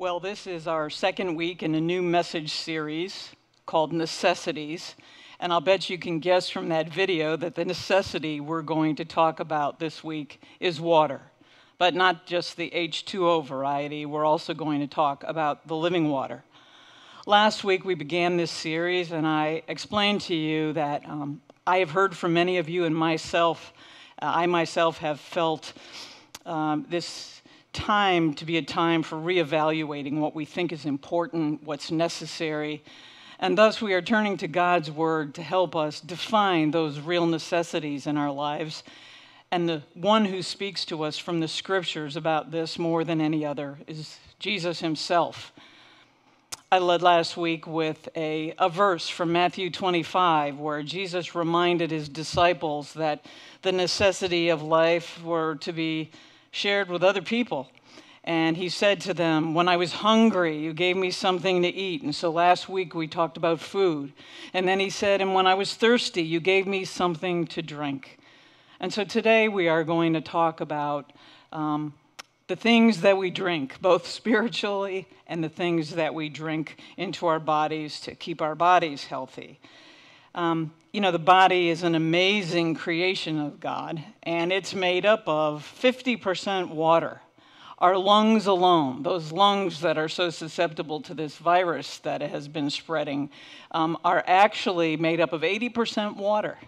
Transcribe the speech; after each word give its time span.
Well, 0.00 0.20
this 0.20 0.46
is 0.46 0.68
our 0.68 0.90
second 0.90 1.34
week 1.34 1.60
in 1.60 1.74
a 1.74 1.80
new 1.80 2.02
message 2.02 2.52
series 2.52 3.30
called 3.66 3.92
Necessities. 3.92 4.94
And 5.40 5.52
I'll 5.52 5.60
bet 5.60 5.90
you 5.90 5.98
can 5.98 6.20
guess 6.20 6.48
from 6.48 6.68
that 6.68 6.88
video 6.88 7.34
that 7.34 7.56
the 7.56 7.64
necessity 7.64 8.38
we're 8.38 8.62
going 8.62 8.94
to 8.94 9.04
talk 9.04 9.40
about 9.40 9.80
this 9.80 10.04
week 10.04 10.40
is 10.60 10.80
water. 10.80 11.20
But 11.78 11.96
not 11.96 12.26
just 12.26 12.56
the 12.56 12.70
H2O 12.70 13.44
variety, 13.44 14.06
we're 14.06 14.24
also 14.24 14.54
going 14.54 14.78
to 14.78 14.86
talk 14.86 15.24
about 15.26 15.66
the 15.66 15.74
living 15.74 16.10
water. 16.10 16.44
Last 17.26 17.64
week 17.64 17.84
we 17.84 17.96
began 17.96 18.36
this 18.36 18.52
series, 18.52 19.10
and 19.10 19.26
I 19.26 19.62
explained 19.66 20.20
to 20.20 20.34
you 20.36 20.74
that 20.74 21.04
um, 21.08 21.42
I 21.66 21.78
have 21.78 21.90
heard 21.90 22.16
from 22.16 22.34
many 22.34 22.58
of 22.58 22.68
you, 22.68 22.84
and 22.84 22.94
myself, 22.94 23.72
uh, 24.22 24.30
I 24.32 24.46
myself 24.46 24.98
have 24.98 25.18
felt 25.18 25.72
um, 26.46 26.86
this 26.88 27.37
time 27.72 28.34
to 28.34 28.44
be 28.44 28.56
a 28.56 28.62
time 28.62 29.02
for 29.02 29.16
reevaluating 29.16 30.18
what 30.18 30.34
we 30.34 30.44
think 30.44 30.72
is 30.72 30.84
important, 30.84 31.62
what's 31.62 31.90
necessary, 31.90 32.82
and 33.40 33.56
thus 33.56 33.80
we 33.80 33.94
are 33.94 34.02
turning 34.02 34.36
to 34.38 34.48
God's 34.48 34.90
Word 34.90 35.34
to 35.34 35.42
help 35.42 35.76
us 35.76 36.00
define 36.00 36.72
those 36.72 36.98
real 36.98 37.26
necessities 37.26 38.06
in 38.06 38.16
our 38.16 38.32
lives. 38.32 38.82
And 39.50 39.68
the 39.68 39.82
one 39.94 40.24
who 40.24 40.42
speaks 40.42 40.84
to 40.86 41.04
us 41.04 41.18
from 41.18 41.40
the 41.40 41.48
scriptures 41.48 42.16
about 42.16 42.50
this 42.50 42.78
more 42.78 43.04
than 43.04 43.20
any 43.20 43.46
other 43.46 43.78
is 43.86 44.18
Jesus 44.40 44.80
himself. 44.80 45.52
I 46.70 46.80
led 46.80 47.00
last 47.00 47.36
week 47.36 47.66
with 47.66 48.08
a, 48.14 48.52
a 48.58 48.68
verse 48.68 49.08
from 49.08 49.32
Matthew 49.32 49.70
25 49.70 50.58
where 50.58 50.82
Jesus 50.82 51.34
reminded 51.34 51.90
his 51.90 52.10
disciples 52.10 52.92
that 52.94 53.24
the 53.62 53.72
necessity 53.72 54.50
of 54.50 54.62
life 54.62 55.22
were 55.22 55.54
to 55.56 55.72
be 55.72 56.10
shared 56.50 56.88
with 56.88 57.02
other 57.02 57.22
people. 57.22 57.68
And 58.24 58.58
he 58.58 58.68
said 58.68 59.00
to 59.02 59.14
them, 59.14 59.54
When 59.54 59.68
I 59.68 59.78
was 59.78 59.92
hungry, 59.92 60.58
you 60.58 60.74
gave 60.74 60.96
me 60.96 61.10
something 61.10 61.62
to 61.62 61.68
eat. 61.68 62.02
And 62.02 62.14
so 62.14 62.30
last 62.30 62.68
week 62.68 62.94
we 62.94 63.08
talked 63.08 63.38
about 63.38 63.60
food. 63.60 64.12
And 64.52 64.68
then 64.68 64.80
he 64.80 64.90
said, 64.90 65.20
And 65.20 65.32
when 65.32 65.46
I 65.46 65.54
was 65.54 65.74
thirsty, 65.74 66.22
you 66.22 66.38
gave 66.38 66.66
me 66.66 66.84
something 66.84 67.46
to 67.46 67.62
drink. 67.62 68.18
And 68.80 68.92
so 68.92 69.02
today 69.02 69.48
we 69.48 69.68
are 69.68 69.82
going 69.82 70.12
to 70.12 70.20
talk 70.20 70.60
about 70.60 71.12
um, 71.52 71.94
the 72.48 72.56
things 72.56 73.00
that 73.00 73.16
we 73.16 73.30
drink, 73.30 73.80
both 73.80 74.06
spiritually 74.06 75.08
and 75.26 75.42
the 75.42 75.48
things 75.48 75.94
that 75.94 76.14
we 76.14 76.28
drink 76.28 76.78
into 76.96 77.26
our 77.26 77.40
bodies 77.40 78.00
to 78.00 78.14
keep 78.14 78.42
our 78.42 78.54
bodies 78.54 79.04
healthy. 79.04 79.58
Um, 80.34 80.72
you 80.92 81.00
know, 81.02 81.10
the 81.10 81.18
body 81.18 81.68
is 81.68 81.82
an 81.82 81.94
amazing 81.94 82.74
creation 82.74 83.38
of 83.38 83.60
God, 83.60 84.02
and 84.22 84.52
it's 84.52 84.74
made 84.74 85.04
up 85.04 85.22
of 85.26 85.62
50% 85.80 86.70
water. 86.70 87.20
Our 87.78 87.96
lungs 87.96 88.46
alone, 88.46 89.02
those 89.02 89.30
lungs 89.30 89.82
that 89.82 89.98
are 89.98 90.08
so 90.08 90.30
susceptible 90.30 91.00
to 91.02 91.14
this 91.14 91.36
virus 91.36 91.98
that 91.98 92.22
has 92.22 92.48
been 92.48 92.70
spreading, 92.70 93.30
um, 93.70 93.98
are 94.04 94.24
actually 94.26 94.96
made 94.96 95.20
up 95.20 95.32
of 95.32 95.42
80% 95.42 96.16
water. 96.16 96.58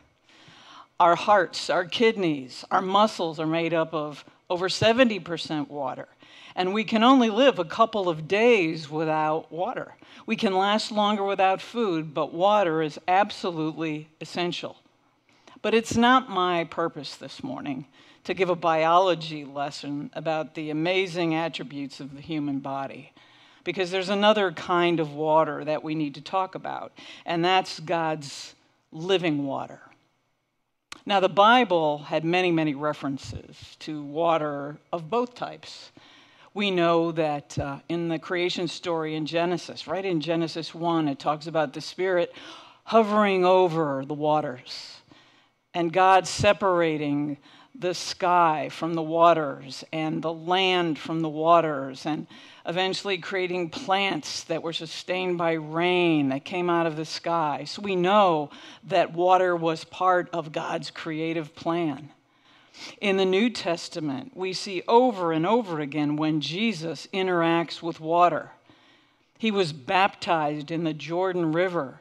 Our 1.00 1.16
hearts, 1.16 1.70
our 1.70 1.86
kidneys, 1.86 2.64
our 2.70 2.82
muscles 2.82 3.40
are 3.40 3.46
made 3.46 3.72
up 3.72 3.94
of 3.94 4.24
over 4.50 4.68
70% 4.68 5.68
water. 5.68 6.08
And 6.56 6.74
we 6.74 6.84
can 6.84 7.02
only 7.04 7.30
live 7.30 7.58
a 7.58 7.64
couple 7.64 8.08
of 8.08 8.28
days 8.28 8.90
without 8.90 9.50
water. 9.52 9.96
We 10.26 10.36
can 10.36 10.54
last 10.54 10.90
longer 10.92 11.24
without 11.24 11.62
food, 11.62 12.12
but 12.12 12.34
water 12.34 12.82
is 12.82 12.98
absolutely 13.08 14.08
essential. 14.20 14.76
But 15.62 15.74
it's 15.74 15.96
not 15.96 16.30
my 16.30 16.64
purpose 16.64 17.16
this 17.16 17.42
morning 17.42 17.86
to 18.24 18.34
give 18.34 18.50
a 18.50 18.56
biology 18.56 19.44
lesson 19.44 20.10
about 20.12 20.54
the 20.54 20.70
amazing 20.70 21.34
attributes 21.34 22.00
of 22.00 22.14
the 22.14 22.20
human 22.20 22.60
body. 22.60 23.12
Because 23.62 23.90
there's 23.90 24.08
another 24.08 24.52
kind 24.52 25.00
of 25.00 25.12
water 25.12 25.64
that 25.64 25.84
we 25.84 25.94
need 25.94 26.14
to 26.14 26.20
talk 26.22 26.54
about, 26.54 26.92
and 27.26 27.44
that's 27.44 27.78
God's 27.80 28.54
living 28.90 29.46
water. 29.46 29.80
Now, 31.04 31.20
the 31.20 31.28
Bible 31.28 31.98
had 31.98 32.24
many, 32.24 32.50
many 32.50 32.74
references 32.74 33.76
to 33.80 34.02
water 34.02 34.78
of 34.92 35.10
both 35.10 35.34
types. 35.34 35.92
We 36.52 36.70
know 36.70 37.12
that 37.12 37.58
uh, 37.58 37.78
in 37.88 38.08
the 38.08 38.18
creation 38.18 38.66
story 38.66 39.14
in 39.14 39.24
Genesis, 39.24 39.86
right 39.86 40.04
in 40.04 40.20
Genesis 40.20 40.74
1, 40.74 41.06
it 41.06 41.18
talks 41.18 41.46
about 41.46 41.72
the 41.72 41.80
Spirit 41.80 42.32
hovering 42.84 43.44
over 43.44 44.04
the 44.04 44.14
waters 44.14 45.00
and 45.74 45.92
God 45.92 46.26
separating 46.26 47.38
the 47.78 47.94
sky 47.94 48.68
from 48.70 48.94
the 48.94 49.02
waters 49.02 49.84
and 49.92 50.20
the 50.20 50.32
land 50.32 50.98
from 50.98 51.20
the 51.20 51.28
waters 51.28 52.04
and 52.04 52.26
eventually 52.66 53.16
creating 53.16 53.70
plants 53.70 54.44
that 54.44 54.62
were 54.62 54.72
sustained 54.72 55.38
by 55.38 55.52
rain 55.52 56.30
that 56.30 56.44
came 56.44 56.68
out 56.68 56.86
of 56.86 56.96
the 56.96 57.04
sky. 57.04 57.64
So 57.64 57.80
we 57.80 57.94
know 57.94 58.50
that 58.88 59.12
water 59.12 59.54
was 59.54 59.84
part 59.84 60.28
of 60.32 60.52
God's 60.52 60.90
creative 60.90 61.54
plan. 61.54 62.10
In 63.00 63.16
the 63.16 63.24
New 63.24 63.50
Testament, 63.50 64.32
we 64.34 64.52
see 64.52 64.82
over 64.88 65.32
and 65.32 65.46
over 65.46 65.80
again 65.80 66.16
when 66.16 66.40
Jesus 66.40 67.08
interacts 67.12 67.82
with 67.82 68.00
water. 68.00 68.50
He 69.38 69.50
was 69.50 69.72
baptized 69.72 70.70
in 70.70 70.84
the 70.84 70.92
Jordan 70.92 71.52
River 71.52 72.00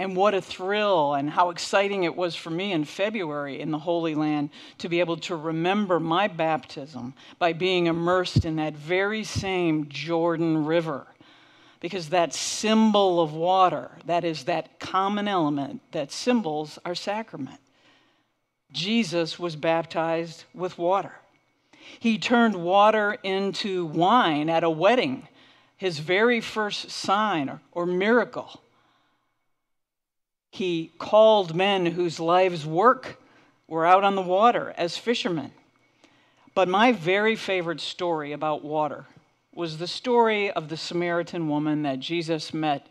and 0.00 0.16
what 0.16 0.32
a 0.32 0.40
thrill 0.40 1.12
and 1.12 1.28
how 1.28 1.50
exciting 1.50 2.04
it 2.04 2.16
was 2.16 2.34
for 2.34 2.48
me 2.48 2.72
in 2.72 2.86
February 2.86 3.60
in 3.60 3.70
the 3.70 3.78
Holy 3.78 4.14
Land 4.14 4.48
to 4.78 4.88
be 4.88 5.00
able 5.00 5.18
to 5.18 5.36
remember 5.36 6.00
my 6.00 6.26
baptism 6.26 7.12
by 7.38 7.52
being 7.52 7.86
immersed 7.86 8.46
in 8.46 8.56
that 8.56 8.74
very 8.74 9.24
same 9.24 9.90
Jordan 9.90 10.64
River. 10.64 11.06
Because 11.80 12.08
that 12.08 12.32
symbol 12.32 13.20
of 13.20 13.34
water, 13.34 13.90
that 14.06 14.24
is 14.24 14.44
that 14.44 14.80
common 14.80 15.28
element 15.28 15.82
that 15.92 16.10
symbols 16.10 16.78
our 16.84 16.94
sacrament. 16.94 17.60
Jesus 18.72 19.38
was 19.38 19.56
baptized 19.56 20.44
with 20.54 20.78
water. 20.78 21.12
He 21.98 22.18
turned 22.18 22.54
water 22.54 23.16
into 23.22 23.86
wine 23.86 24.48
at 24.48 24.64
a 24.64 24.70
wedding, 24.70 25.28
his 25.76 25.98
very 25.98 26.40
first 26.40 26.90
sign 26.90 27.48
or, 27.48 27.60
or 27.72 27.86
miracle 27.86 28.60
he 30.50 30.90
called 30.98 31.54
men 31.54 31.86
whose 31.86 32.18
lives' 32.18 32.66
work 32.66 33.20
were 33.68 33.86
out 33.86 34.04
on 34.04 34.16
the 34.16 34.22
water 34.22 34.74
as 34.76 34.96
fishermen. 34.96 35.52
But 36.54 36.68
my 36.68 36.92
very 36.92 37.36
favorite 37.36 37.80
story 37.80 38.32
about 38.32 38.64
water 38.64 39.06
was 39.54 39.78
the 39.78 39.86
story 39.86 40.50
of 40.50 40.68
the 40.68 40.76
Samaritan 40.76 41.48
woman 41.48 41.82
that 41.82 42.00
Jesus 42.00 42.52
met 42.52 42.86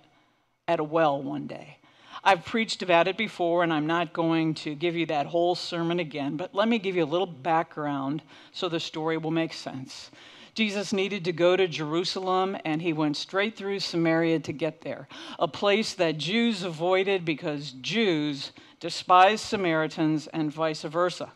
at 0.68 0.80
a 0.80 0.84
well 0.84 1.22
one 1.22 1.48
day. 1.48 1.79
I've 2.24 2.46
preached 2.46 2.82
about 2.82 3.08
it 3.08 3.18
before, 3.18 3.64
and 3.64 3.72
I'm 3.72 3.88
not 3.88 4.14
going 4.14 4.54
to 4.56 4.76
give 4.76 4.96
you 4.96 5.06
that 5.08 5.26
whole 5.26 5.56
sermon 5.56 6.00
again, 6.00 6.38
but 6.38 6.54
let 6.54 6.68
me 6.68 6.80
give 6.80 6.96
you 6.96 7.04
a 7.04 7.06
little 7.06 7.28
background 7.28 8.22
so 8.52 8.68
the 8.68 8.80
story 8.80 9.18
will 9.18 9.32
make 9.32 9.54
sense. 9.54 10.12
Jesus 10.54 10.92
needed 10.92 11.24
to 11.26 11.32
go 11.32 11.56
to 11.56 11.68
Jerusalem, 11.68 12.58
and 12.66 12.82
he 12.82 12.92
went 12.92 13.16
straight 13.16 13.56
through 13.56 13.80
Samaria 13.80 14.40
to 14.42 14.52
get 14.52 14.82
there, 14.82 15.08
a 15.38 15.48
place 15.48 15.94
that 15.94 16.18
Jews 16.18 16.64
avoided 16.64 17.24
because 17.24 17.72
Jews 17.72 18.52
despised 18.80 19.46
Samaritans 19.46 20.28
and 20.28 20.52
vice 20.52 20.82
versa. 20.84 21.32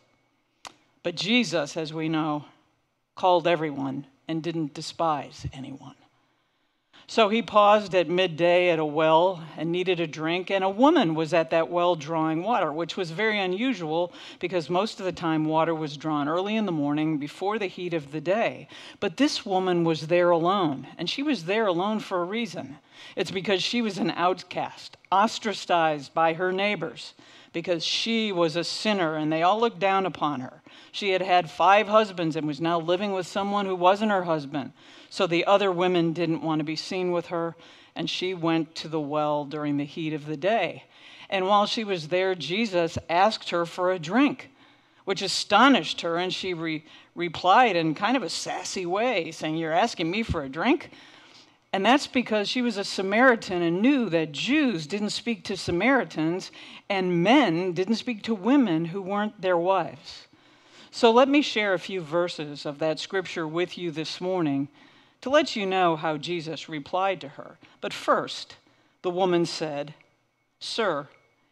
But 1.04 1.16
Jesus, 1.16 1.78
as 1.78 1.94
we 1.94 2.10
know, 2.10 2.46
called 3.16 3.48
everyone 3.48 4.08
and 4.28 4.42
didn't 4.42 4.74
despise 4.74 5.46
anyone. 5.54 5.96
So 7.06 7.30
he 7.30 7.42
paused 7.42 7.94
at 7.94 8.10
midday 8.10 8.70
at 8.70 8.80
a 8.80 8.86
well 8.86 9.44
and 9.58 9.72
needed 9.72 10.00
a 10.00 10.08
drink, 10.08 10.50
and 10.50 10.64
a 10.64 10.70
woman 10.70 11.16
was 11.16 11.34
at 11.34 11.50
that 11.50 11.70
well 11.70 11.96
drawing 11.96 12.44
water, 12.44 12.72
which 12.72 12.96
was 12.96 13.12
very 13.12 13.40
unusual 13.40 14.14
because 14.40 14.70
most 14.70 15.00
of 15.00 15.06
the 15.06 15.12
time 15.12 15.46
water 15.46 15.76
was 15.76 15.98
drawn 15.98 16.30
early 16.30 16.56
in 16.56 16.66
the 16.66 16.72
morning 16.72 17.18
before 17.18 17.60
the 17.60 17.68
heat 17.68 17.94
of 17.94 18.12
the 18.12 18.22
day. 18.22 18.68
But 19.00 19.18
this 19.18 19.46
woman 19.46 19.84
was 19.84 20.08
there 20.08 20.30
alone, 20.30 20.88
and 20.98 21.10
she 21.10 21.22
was 21.22 21.46
there 21.46 21.68
alone 21.68 22.00
for 22.00 22.22
a 22.22 22.26
reason. 22.26 22.78
It's 23.16 23.32
because 23.32 23.62
she 23.62 23.82
was 23.82 23.98
an 23.98 24.12
outcast, 24.12 24.98
ostracized 25.12 26.14
by 26.14 26.34
her 26.34 26.52
neighbors, 26.52 27.14
because 27.52 27.86
she 27.86 28.32
was 28.32 28.56
a 28.56 28.64
sinner 28.64 29.16
and 29.16 29.32
they 29.32 29.44
all 29.44 29.60
looked 29.60 29.80
down 29.80 30.06
upon 30.06 30.40
her. 30.40 30.63
She 30.92 31.12
had 31.12 31.22
had 31.22 31.50
five 31.50 31.88
husbands 31.88 32.36
and 32.36 32.46
was 32.46 32.62
now 32.62 32.80
living 32.80 33.14
with 33.14 33.28
someone 33.28 33.66
who 33.66 33.76
wasn't 33.76 34.12
her 34.12 34.24
husband. 34.24 34.74
So 35.10 35.28
the 35.28 35.46
other 35.46 35.72
women 35.72 36.14
didn't 36.14 36.42
want 36.42 36.60
to 36.60 36.64
be 36.66 36.76
seen 36.76 37.12
with 37.12 37.28
her, 37.28 37.56
and 37.96 38.10
she 38.10 38.34
went 38.34 38.76
to 38.76 38.88
the 38.88 39.00
well 39.00 39.46
during 39.46 39.78
the 39.78 39.86
heat 39.86 40.14
of 40.14 40.26
the 40.26 40.38
day. 40.38 40.84
And 41.30 41.48
while 41.48 41.66
she 41.66 41.84
was 41.84 42.10
there, 42.10 42.36
Jesus 42.36 42.98
asked 43.10 43.50
her 43.50 43.66
for 43.66 43.92
a 43.92 44.00
drink, 44.00 44.52
which 45.06 45.22
astonished 45.22 46.02
her, 46.02 46.18
and 46.18 46.34
she 46.34 46.54
re- 46.54 46.86
replied 47.16 47.76
in 47.76 47.96
kind 47.96 48.18
of 48.18 48.24
a 48.24 48.30
sassy 48.30 48.86
way, 48.86 49.32
saying, 49.32 49.58
You're 49.58 49.74
asking 49.74 50.10
me 50.10 50.24
for 50.24 50.44
a 50.44 50.50
drink? 50.50 50.92
And 51.74 51.84
that's 51.84 52.06
because 52.06 52.48
she 52.48 52.62
was 52.62 52.78
a 52.78 52.84
Samaritan 52.84 53.64
and 53.64 53.82
knew 53.82 54.08
that 54.10 54.32
Jews 54.32 54.86
didn't 54.86 55.10
speak 55.10 55.44
to 55.46 55.58
Samaritans 55.58 56.52
and 56.88 57.24
men 57.24 57.74
didn't 57.74 57.96
speak 57.96 58.22
to 58.24 58.36
women 58.36 58.86
who 58.86 59.02
weren't 59.02 59.42
their 59.42 59.58
wives. 59.58 60.28
So 60.96 61.10
let 61.10 61.28
me 61.28 61.42
share 61.42 61.74
a 61.74 61.80
few 61.80 62.02
verses 62.02 62.68
of 62.68 62.78
that 62.78 63.00
scripture 63.00 63.48
with 63.48 63.80
you 63.80 63.90
this 63.90 64.22
morning 64.22 64.68
to 65.22 65.32
let 65.32 65.56
you 65.56 65.66
know 65.66 65.96
how 65.96 66.18
Jesus 66.18 66.70
replied 66.70 67.20
to 67.22 67.30
her. 67.30 67.58
But 67.82 67.96
first, 67.96 68.58
the 69.02 69.10
woman 69.10 69.48
said, 69.48 69.96
Sir, 70.60 71.08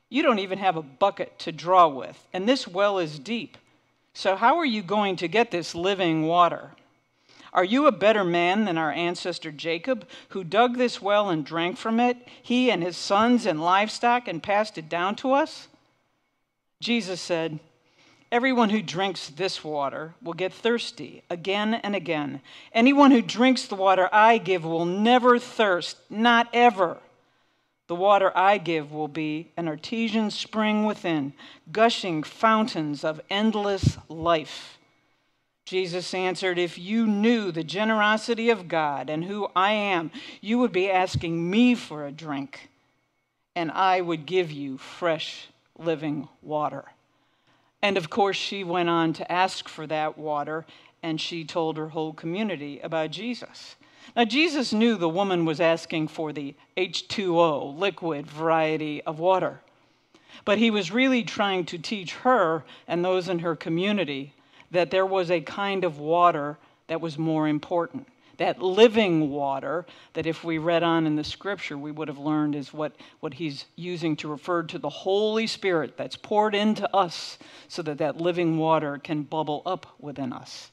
you 0.09 0.21
don't 0.21 0.37
even 0.37 0.59
have 0.59 0.77
a 0.77 0.83
bucket 0.83 1.39
to 1.39 1.51
draw 1.51 1.87
with, 1.87 2.23
and 2.31 2.47
this 2.47 2.67
well 2.67 2.99
is 2.99 3.17
deep. 3.17 3.57
So, 4.13 4.35
how 4.35 4.59
are 4.59 4.65
you 4.65 4.83
going 4.83 5.15
to 5.15 5.27
get 5.27 5.49
this 5.49 5.73
living 5.73 6.27
water? 6.27 6.73
Are 7.51 7.65
you 7.65 7.87
a 7.87 7.91
better 7.91 8.23
man 8.23 8.65
than 8.65 8.77
our 8.77 8.91
ancestor 8.91 9.51
Jacob, 9.51 10.07
who 10.29 10.43
dug 10.43 10.77
this 10.77 11.01
well 11.01 11.31
and 11.31 11.43
drank 11.43 11.77
from 11.77 11.99
it, 11.99 12.15
he 12.43 12.69
and 12.69 12.83
his 12.83 12.95
sons 12.95 13.47
and 13.47 13.59
livestock, 13.59 14.27
and 14.27 14.43
passed 14.43 14.77
it 14.77 14.87
down 14.87 15.15
to 15.15 15.33
us? 15.33 15.67
Jesus 16.79 17.19
said, 17.19 17.59
Everyone 18.31 18.69
who 18.69 18.81
drinks 18.81 19.27
this 19.29 19.61
water 19.61 20.13
will 20.21 20.33
get 20.33 20.53
thirsty 20.53 21.21
again 21.29 21.73
and 21.73 21.95
again. 21.95 22.41
Anyone 22.71 23.11
who 23.11 23.21
drinks 23.21 23.65
the 23.65 23.75
water 23.75 24.07
I 24.13 24.37
give 24.37 24.63
will 24.63 24.85
never 24.85 25.37
thirst, 25.37 25.97
not 26.09 26.47
ever. 26.53 26.97
The 27.87 27.95
water 27.95 28.31
I 28.33 28.57
give 28.57 28.93
will 28.93 29.09
be 29.09 29.51
an 29.57 29.67
artesian 29.67 30.31
spring 30.31 30.85
within, 30.85 31.33
gushing 31.73 32.23
fountains 32.23 33.03
of 33.03 33.19
endless 33.29 33.97
life. 34.07 34.77
Jesus 35.65 36.13
answered, 36.13 36.57
If 36.57 36.77
you 36.77 37.05
knew 37.05 37.51
the 37.51 37.65
generosity 37.65 38.49
of 38.49 38.69
God 38.69 39.09
and 39.09 39.25
who 39.25 39.49
I 39.57 39.73
am, 39.73 40.09
you 40.39 40.57
would 40.59 40.71
be 40.71 40.89
asking 40.89 41.49
me 41.49 41.75
for 41.75 42.05
a 42.05 42.13
drink, 42.13 42.69
and 43.57 43.69
I 43.71 43.99
would 43.99 44.25
give 44.25 44.51
you 44.51 44.77
fresh 44.77 45.47
living 45.77 46.29
water. 46.41 46.85
And 47.81 47.97
of 47.97 48.09
course, 48.09 48.37
she 48.37 48.63
went 48.63 48.89
on 48.89 49.13
to 49.13 49.31
ask 49.31 49.67
for 49.67 49.87
that 49.87 50.17
water, 50.17 50.65
and 51.01 51.19
she 51.19 51.43
told 51.43 51.77
her 51.77 51.89
whole 51.89 52.13
community 52.13 52.79
about 52.79 53.11
Jesus. 53.11 53.75
Now, 54.15 54.25
Jesus 54.25 54.73
knew 54.73 54.97
the 54.97 55.09
woman 55.09 55.45
was 55.45 55.61
asking 55.61 56.09
for 56.09 56.33
the 56.33 56.53
H2O, 56.77 57.77
liquid 57.77 58.27
variety 58.27 59.01
of 59.03 59.19
water. 59.19 59.61
But 60.43 60.57
he 60.57 60.71
was 60.71 60.91
really 60.91 61.23
trying 61.23 61.65
to 61.65 61.77
teach 61.77 62.13
her 62.15 62.63
and 62.87 63.03
those 63.03 63.29
in 63.29 63.39
her 63.39 63.55
community 63.55 64.33
that 64.71 64.91
there 64.91 65.05
was 65.05 65.29
a 65.29 65.41
kind 65.41 65.83
of 65.83 65.99
water 65.99 66.57
that 66.87 67.01
was 67.01 67.17
more 67.17 67.47
important. 67.47 68.07
That 68.37 68.61
living 68.61 69.29
water, 69.29 69.85
that 70.13 70.25
if 70.25 70.43
we 70.43 70.57
read 70.57 70.83
on 70.83 71.05
in 71.05 71.15
the 71.15 71.23
scripture, 71.23 71.77
we 71.77 71.91
would 71.91 72.07
have 72.07 72.17
learned 72.17 72.55
is 72.55 72.73
what, 72.73 72.95
what 73.19 73.35
he's 73.35 73.65
using 73.75 74.15
to 74.17 74.27
refer 74.27 74.63
to 74.63 74.79
the 74.79 74.89
Holy 74.89 75.47
Spirit 75.47 75.97
that's 75.97 76.15
poured 76.15 76.55
into 76.55 76.93
us 76.95 77.37
so 77.67 77.81
that 77.83 77.97
that 77.99 78.17
living 78.17 78.57
water 78.57 78.97
can 78.97 79.23
bubble 79.23 79.61
up 79.65 79.87
within 79.99 80.33
us. 80.33 80.71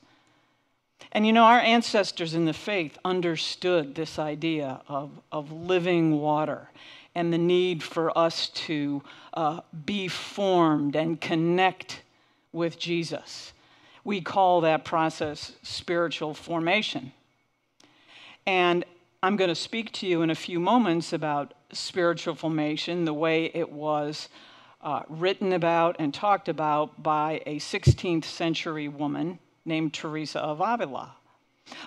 And 1.12 1.26
you 1.26 1.32
know, 1.32 1.44
our 1.44 1.60
ancestors 1.60 2.34
in 2.34 2.44
the 2.44 2.52
faith 2.52 2.98
understood 3.04 3.94
this 3.94 4.18
idea 4.18 4.82
of, 4.88 5.10
of 5.32 5.50
living 5.50 6.20
water 6.20 6.68
and 7.14 7.32
the 7.32 7.38
need 7.38 7.82
for 7.82 8.16
us 8.16 8.48
to 8.50 9.02
uh, 9.34 9.60
be 9.84 10.08
formed 10.08 10.94
and 10.94 11.20
connect 11.20 12.02
with 12.52 12.78
Jesus. 12.78 13.52
We 14.04 14.20
call 14.20 14.60
that 14.62 14.84
process 14.84 15.52
spiritual 15.62 16.34
formation. 16.34 17.12
And 18.48 18.86
I'm 19.22 19.36
going 19.36 19.50
to 19.50 19.54
speak 19.54 19.92
to 19.92 20.06
you 20.06 20.22
in 20.22 20.30
a 20.30 20.34
few 20.34 20.58
moments 20.58 21.12
about 21.12 21.52
spiritual 21.70 22.34
formation, 22.34 23.04
the 23.04 23.12
way 23.12 23.50
it 23.52 23.70
was 23.70 24.30
uh, 24.80 25.02
written 25.06 25.52
about 25.52 25.96
and 25.98 26.14
talked 26.14 26.48
about 26.48 27.02
by 27.02 27.42
a 27.44 27.56
16th 27.56 28.24
century 28.24 28.88
woman 28.88 29.38
named 29.66 29.92
Teresa 29.92 30.40
of 30.40 30.62
Avila. 30.62 31.14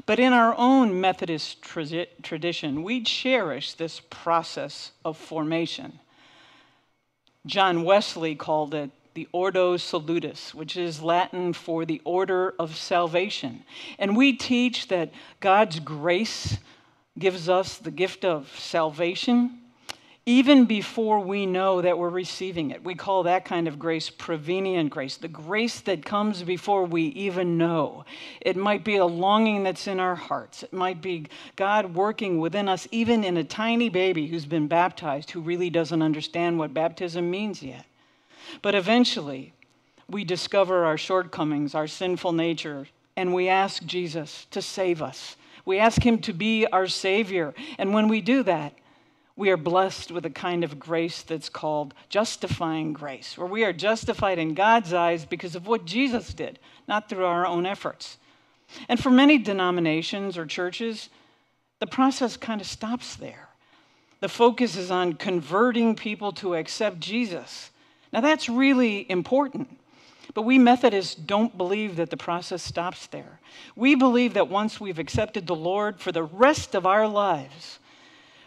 But 0.06 0.20
in 0.20 0.34
our 0.34 0.54
own 0.56 1.02
Methodist 1.02 1.64
tra- 1.64 2.06
tradition, 2.22 2.84
we 2.84 3.02
cherish 3.02 3.74
this 3.74 4.00
process 4.12 4.92
of 5.04 5.18
formation. 5.18 5.98
John 7.48 7.84
Wesley 7.84 8.36
called 8.36 8.76
it 8.76 8.92
the 9.14 9.28
Ordo 9.32 9.78
Salutis, 9.78 10.54
which 10.54 10.78
is 10.78 11.02
Latin 11.02 11.54
for 11.54 11.86
the 11.86 12.02
order 12.04 12.54
of 12.60 12.76
salvation. 12.76 13.64
And 14.00 14.16
we 14.16 14.34
teach 14.34 14.88
that 14.88 15.12
God's 15.40 15.80
grace 15.80 16.58
gives 17.20 17.50
us 17.50 17.78
the 17.78 17.92
gift 17.92 18.24
of 18.24 18.54
salvation 18.58 19.62
even 20.26 20.66
before 20.66 21.20
we 21.20 21.48
know 21.48 21.82
that 21.82 21.98
we're 21.98 22.10
receiving 22.10 22.70
it. 22.70 22.84
We 22.84 22.94
call 22.94 23.24
that 23.24 23.44
kind 23.44 23.68
of 23.68 23.80
grace 23.80 24.12
prevenient 24.12 24.92
grace, 24.92 25.18
the 25.18 25.28
grace 25.28 25.82
that 25.82 26.06
comes 26.06 26.44
before 26.44 26.86
we 26.86 27.04
even 27.04 27.58
know. 27.58 28.06
It 28.40 28.56
might 28.56 28.84
be 28.84 28.98
a 28.98 29.06
longing 29.06 29.64
that's 29.64 29.88
in 29.88 30.00
our 30.00 30.16
hearts, 30.16 30.62
it 30.64 30.74
might 30.74 31.02
be 31.02 31.28
God 31.56 31.96
working 31.96 32.40
within 32.40 32.70
us, 32.70 32.88
even 32.92 33.24
in 33.24 33.38
a 33.38 33.44
tiny 33.44 33.90
baby 33.90 34.28
who's 34.28 34.46
been 34.46 34.68
baptized 34.68 35.32
who 35.32 35.42
really 35.42 35.72
doesn't 35.72 36.02
understand 36.02 36.60
what 36.60 36.74
baptism 36.74 37.30
means 37.32 37.64
yet. 37.64 37.86
But 38.62 38.76
eventually, 38.76 39.54
we 40.10 40.24
discover 40.24 40.86
our 40.86 40.98
shortcomings, 40.98 41.74
our 41.74 41.88
sinful 41.88 42.34
nature, 42.34 42.88
and 43.16 43.34
we 43.34 43.48
ask 43.48 43.86
Jesus 43.86 44.46
to 44.52 44.62
save 44.62 45.02
us. 45.02 45.36
We 45.66 45.80
ask 45.80 46.06
Him 46.06 46.20
to 46.20 46.34
be 46.34 46.66
our 46.68 46.88
Savior. 46.88 47.54
And 47.78 47.94
when 47.94 48.08
we 48.08 48.22
do 48.22 48.44
that, 48.44 48.74
we 49.36 49.50
are 49.50 49.58
blessed 49.58 50.12
with 50.12 50.26
a 50.26 50.30
kind 50.30 50.64
of 50.64 50.80
grace 50.80 51.24
that's 51.24 51.50
called 51.50 51.94
justifying 52.10 52.94
grace, 52.94 53.38
where 53.38 53.48
we 53.48 53.64
are 53.64 53.74
justified 53.74 54.38
in 54.38 54.54
God's 54.54 54.94
eyes 54.94 55.26
because 55.26 55.56
of 55.56 55.68
what 55.68 55.86
Jesus 55.86 56.34
did, 56.34 56.60
not 56.88 57.10
through 57.10 57.26
our 57.26 57.46
own 57.46 57.66
efforts. 57.66 58.18
And 58.88 59.00
for 59.00 59.10
many 59.10 59.38
denominations 59.38 60.38
or 60.38 60.46
churches, 60.46 61.10
the 61.80 61.88
process 61.88 62.38
kind 62.38 62.62
of 62.62 62.68
stops 62.68 63.16
there. 63.16 63.50
The 64.20 64.30
focus 64.30 64.76
is 64.76 64.92
on 64.92 65.14
converting 65.14 65.96
people 65.96 66.32
to 66.34 66.54
accept 66.54 67.00
Jesus. 67.00 67.71
Now, 68.12 68.22
that's 68.22 68.50
really 68.50 69.10
important. 69.10 69.78
But 70.34 70.44
we 70.44 70.58
Methodists 70.58 71.16
don't 71.16 71.58
believe 71.58 71.98
that 71.98 72.10
the 72.10 72.18
process 72.18 72.64
stops 72.64 73.08
there. 73.08 73.40
We 73.76 73.96
believe 73.96 74.34
that 74.36 74.50
once 74.50 74.80
we've 74.80 75.00
accepted 75.00 75.46
the 75.46 75.56
Lord 75.56 76.00
for 76.00 76.12
the 76.12 76.24
rest 76.24 76.74
of 76.74 76.86
our 76.86 77.08
lives, 77.08 77.80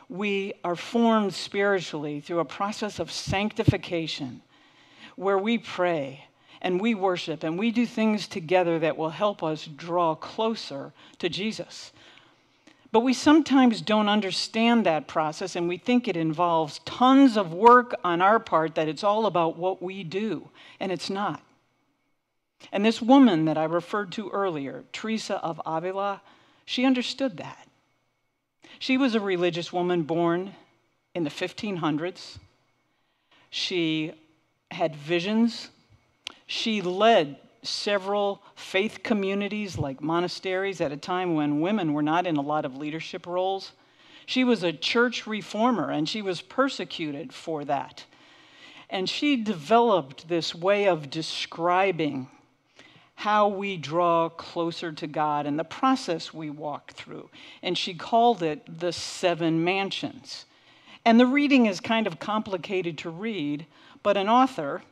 we 0.09 0.55
are 0.65 0.77
formed 0.77 1.35
spiritually 1.35 2.21
through 2.21 2.41
a 2.41 2.45
process 2.45 2.99
of 2.99 3.11
sanctification 3.11 4.43
where 5.17 5.39
we 5.39 5.59
pray 5.59 6.25
and 6.63 6.81
we 6.81 6.95
worship 6.95 7.43
and 7.43 7.59
we 7.59 7.71
do 7.71 7.85
things 7.85 8.27
together 8.27 8.79
that 8.79 8.97
will 8.97 9.11
help 9.11 9.43
us 9.43 9.67
draw 9.67 10.15
closer 10.15 10.93
to 11.19 11.29
Jesus. 11.29 11.93
But 12.95 13.01
we 13.01 13.13
sometimes 13.13 13.81
don't 13.81 14.09
understand 14.09 14.87
that 14.87 15.09
process 15.09 15.57
and 15.57 15.67
we 15.67 15.79
think 15.79 16.07
it 16.07 16.17
involves 16.17 16.79
tons 16.85 17.37
of 17.37 17.53
work 17.53 17.97
on 18.05 18.23
our 18.23 18.39
part, 18.39 18.77
that 18.77 18.87
it's 18.87 19.03
all 19.03 19.27
about 19.27 19.59
what 19.59 19.83
we 19.83 20.05
do, 20.05 20.49
and 20.79 20.93
it's 20.93 21.11
not. 21.11 21.43
And 22.71 22.85
this 22.85 23.03
woman 23.03 23.47
that 23.47 23.59
I 23.59 23.65
referred 23.65 24.13
to 24.13 24.31
earlier, 24.31 24.85
Teresa 24.93 25.39
of 25.45 25.61
Avila, 25.67 26.23
she 26.67 26.85
understood 26.85 27.39
that. 27.39 27.67
She 28.79 28.97
was 28.97 29.17
a 29.17 29.21
religious 29.21 29.73
woman 29.73 30.05
born 30.05 30.55
in 31.17 31.25
the 31.25 31.31
1500s. 31.31 32.39
She 33.51 34.13
had 34.71 34.95
visions. 34.95 35.69
She 36.47 36.81
led 36.81 37.39
several 37.67 38.43
faith 38.55 39.03
communities 39.03 39.79
like 39.79 40.01
monasteries 40.01 40.81
at 40.81 40.93
a 40.93 40.97
time 40.97 41.35
when 41.35 41.61
women 41.61 41.93
were 41.93 42.03
not 42.03 42.27
in 42.27 42.37
a 42.37 42.43
lot 42.43 42.65
of 42.65 42.77
leadership 42.77 43.27
roles. 43.27 43.73
She 44.27 44.45
was 44.45 44.63
a 44.63 44.73
church 44.73 45.27
reformer 45.27 45.91
and 45.91 46.09
she 46.09 46.23
was 46.23 46.41
persecuted 46.41 47.33
for 47.33 47.65
that. 47.65 48.05
And 48.91 49.09
she 49.09 49.37
developed 49.37 50.29
this 50.29 50.55
way 50.55 50.87
of 50.87 51.11
describing 51.11 52.29
how 53.17 53.49
we 53.49 53.77
draw 53.77 54.29
closer 54.29 54.93
to 54.93 55.07
God 55.07 55.47
and 55.47 55.59
the 55.59 55.65
process 55.65 56.35
we 56.35 56.51
walk 56.51 56.93
through. 56.93 57.31
And 57.63 57.79
she 57.79 57.95
called 57.95 58.43
it 58.43 58.81
the 58.81 58.93
seven 58.93 59.65
mansions. 59.65 60.47
And 61.05 61.21
the 61.21 61.27
reading 61.27 61.67
is 61.67 61.81
kind 61.81 62.07
of 62.07 62.19
complicated 62.19 62.99
to 62.99 63.11
read, 63.11 63.67
but 64.03 64.17
an 64.17 64.29
author 64.29 64.83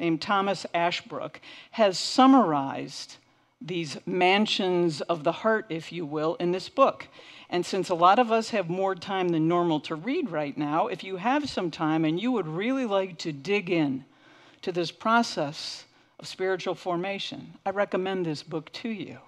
named 0.00 0.20
Thomas 0.20 0.66
Ashbrook 0.74 1.40
has 1.72 1.98
summarized 1.98 3.16
these 3.60 3.98
mansions 4.06 5.00
of 5.02 5.22
the 5.22 5.32
heart, 5.32 5.66
if 5.68 5.92
you 5.92 6.06
will, 6.06 6.34
in 6.36 6.50
this 6.50 6.68
book. 6.68 7.08
And 7.50 7.66
since 7.66 7.90
a 7.90 7.94
lot 7.94 8.18
of 8.18 8.32
us 8.32 8.50
have 8.50 8.70
more 8.70 8.94
time 8.94 9.28
than 9.28 9.48
normal 9.48 9.80
to 9.80 9.94
read 9.94 10.30
right 10.30 10.56
now, 10.56 10.86
if 10.86 11.04
you 11.04 11.16
have 11.16 11.48
some 11.48 11.70
time 11.70 12.04
and 12.04 12.20
you 12.20 12.32
would 12.32 12.46
really 12.46 12.86
like 12.86 13.18
to 13.18 13.32
dig 13.32 13.70
in 13.70 14.04
to 14.62 14.72
this 14.72 14.90
process 14.90 15.84
of 16.18 16.26
spiritual 16.26 16.74
formation, 16.74 17.54
I 17.66 17.70
recommend 17.70 18.24
this 18.24 18.42
book 18.42 18.72
to 18.72 18.88
you. 18.88 19.18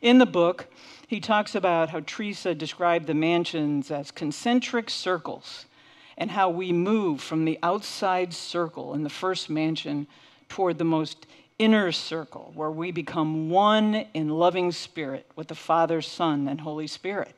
In 0.00 0.18
the 0.18 0.26
book, 0.26 0.66
he 1.06 1.20
talks 1.20 1.54
about 1.54 1.90
how 1.90 2.00
Teresa 2.00 2.54
described 2.54 3.06
the 3.06 3.14
mansions 3.14 3.90
as 3.90 4.10
concentric 4.10 4.90
circles 4.90 5.66
and 6.18 6.30
how 6.30 6.50
we 6.50 6.72
move 6.72 7.20
from 7.20 7.44
the 7.44 7.58
outside 7.62 8.32
circle 8.34 8.94
in 8.94 9.02
the 9.02 9.10
first 9.10 9.50
mansion 9.50 10.06
toward 10.48 10.78
the 10.78 10.84
most 10.84 11.26
inner 11.58 11.92
circle 11.92 12.52
where 12.54 12.70
we 12.70 12.90
become 12.90 13.50
one 13.50 14.06
in 14.14 14.28
loving 14.28 14.72
spirit 14.72 15.30
with 15.36 15.48
the 15.48 15.54
Father, 15.54 16.00
Son, 16.00 16.48
and 16.48 16.60
Holy 16.60 16.86
Spirit. 16.86 17.34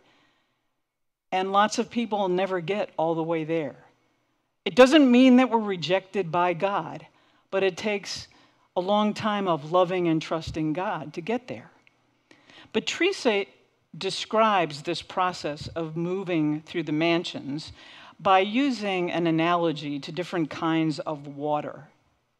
And 1.32 1.50
lots 1.50 1.78
of 1.78 1.90
people 1.90 2.28
never 2.28 2.60
get 2.60 2.90
all 2.96 3.14
the 3.14 3.22
way 3.22 3.44
there. 3.44 3.76
It 4.64 4.76
doesn't 4.76 5.10
mean 5.10 5.36
that 5.36 5.50
we're 5.50 5.58
rejected 5.58 6.30
by 6.30 6.54
God, 6.54 7.04
but 7.50 7.62
it 7.62 7.76
takes 7.76 8.28
a 8.76 8.80
long 8.80 9.12
time 9.12 9.48
of 9.48 9.72
loving 9.72 10.08
and 10.08 10.22
trusting 10.22 10.72
God 10.72 11.14
to 11.14 11.20
get 11.20 11.48
there. 11.48 11.70
But 12.72 12.86
Teresa 12.86 13.46
describes 13.96 14.82
this 14.82 15.02
process 15.02 15.66
of 15.68 15.96
moving 15.96 16.62
through 16.62 16.84
the 16.84 16.92
mansions 16.92 17.72
by 18.22 18.38
using 18.38 19.10
an 19.10 19.26
analogy 19.26 19.98
to 19.98 20.12
different 20.12 20.48
kinds 20.48 21.00
of 21.00 21.26
water 21.26 21.88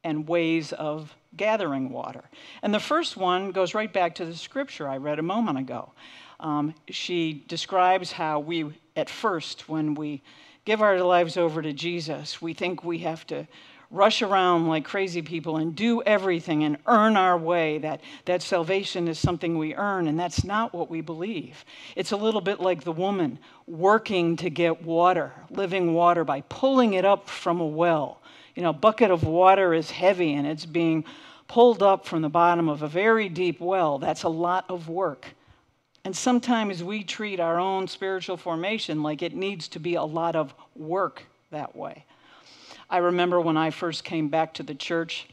and 0.05 0.29
ways 0.29 0.73
of 0.73 1.15
gathering 1.37 1.91
water. 1.91 2.23
And 2.63 2.73
the 2.73 2.81
first 2.81 3.17
one 3.17 3.51
goes 3.51 3.75
right 3.75 3.93
back 3.93 4.15
to 4.17 4.25
the 4.25 4.35
scripture 4.35 4.89
I 4.89 4.99
read 4.99 5.19
a 5.19 5.23
moment 5.23 5.59
ago. 5.59 5.93
Um, 6.39 6.75
she 6.89 7.45
describes 7.49 8.13
how 8.13 8.41
we, 8.41 8.73
at 8.97 9.09
first, 9.09 9.69
when 9.69 9.95
we 9.95 10.23
give 10.65 10.83
our 10.83 11.01
lives 11.01 11.37
over 11.37 11.63
to 11.63 11.73
Jesus, 11.73 12.41
we 12.41 12.55
think 12.55 12.85
we 12.85 12.99
have 12.99 13.27
to 13.29 13.47
rush 13.93 14.23
around 14.23 14.67
like 14.67 14.85
crazy 14.85 15.21
people 15.21 15.59
and 15.59 15.77
do 15.77 16.03
everything 16.03 16.65
and 16.65 16.79
earn 16.87 17.17
our 17.17 17.37
way, 17.37 17.79
that, 17.79 18.01
that 18.25 18.43
salvation 18.43 19.07
is 19.07 19.19
something 19.19 19.59
we 19.59 19.75
earn, 19.75 20.09
and 20.09 20.19
that's 20.19 20.45
not 20.45 20.73
what 20.75 20.91
we 20.91 21.03
believe. 21.03 21.65
It's 21.95 22.11
a 22.11 22.17
little 22.17 22.41
bit 22.41 22.59
like 22.59 22.83
the 22.83 22.93
woman 22.93 23.39
working 23.67 24.37
to 24.37 24.49
get 24.49 24.83
water, 24.83 25.33
living 25.51 25.93
water, 25.93 26.25
by 26.25 26.41
pulling 26.49 26.95
it 26.95 27.05
up 27.05 27.29
from 27.29 27.61
a 27.61 27.67
well. 27.67 28.23
You 28.55 28.63
know, 28.63 28.71
a 28.71 28.75
bucket 28.75 29.11
of 29.11 29.25
water 29.25 29.75
is 29.75 29.91
heavy 29.91 30.35
and 30.35 30.47
it's 30.47 30.67
being 30.67 31.05
pulled 31.47 31.83
up 31.83 32.07
from 32.07 32.23
the 32.23 32.31
bottom 32.31 32.69
of 32.69 32.83
a 32.83 32.89
very 32.89 33.29
deep 33.29 33.61
well. 33.61 33.99
That's 33.99 34.23
a 34.23 34.29
lot 34.29 34.65
of 34.71 34.89
work. 34.89 35.27
And 36.05 36.17
sometimes 36.17 36.83
we 36.83 37.05
treat 37.05 37.41
our 37.41 37.61
own 37.61 37.87
spiritual 37.87 38.37
formation 38.37 39.03
like 39.03 39.23
it 39.23 39.35
needs 39.35 39.69
to 39.69 39.79
be 39.79 39.95
a 39.95 40.03
lot 40.03 40.35
of 40.35 40.55
work 40.75 41.23
that 41.51 41.77
way. 41.77 42.05
I 42.93 42.99
remember 42.99 43.41
when 43.41 43.57
I 43.57 43.71
first 43.71 44.05
came 44.05 44.29
back 44.29 44.53
to 44.55 44.63
the 44.63 44.75
church 44.75 45.27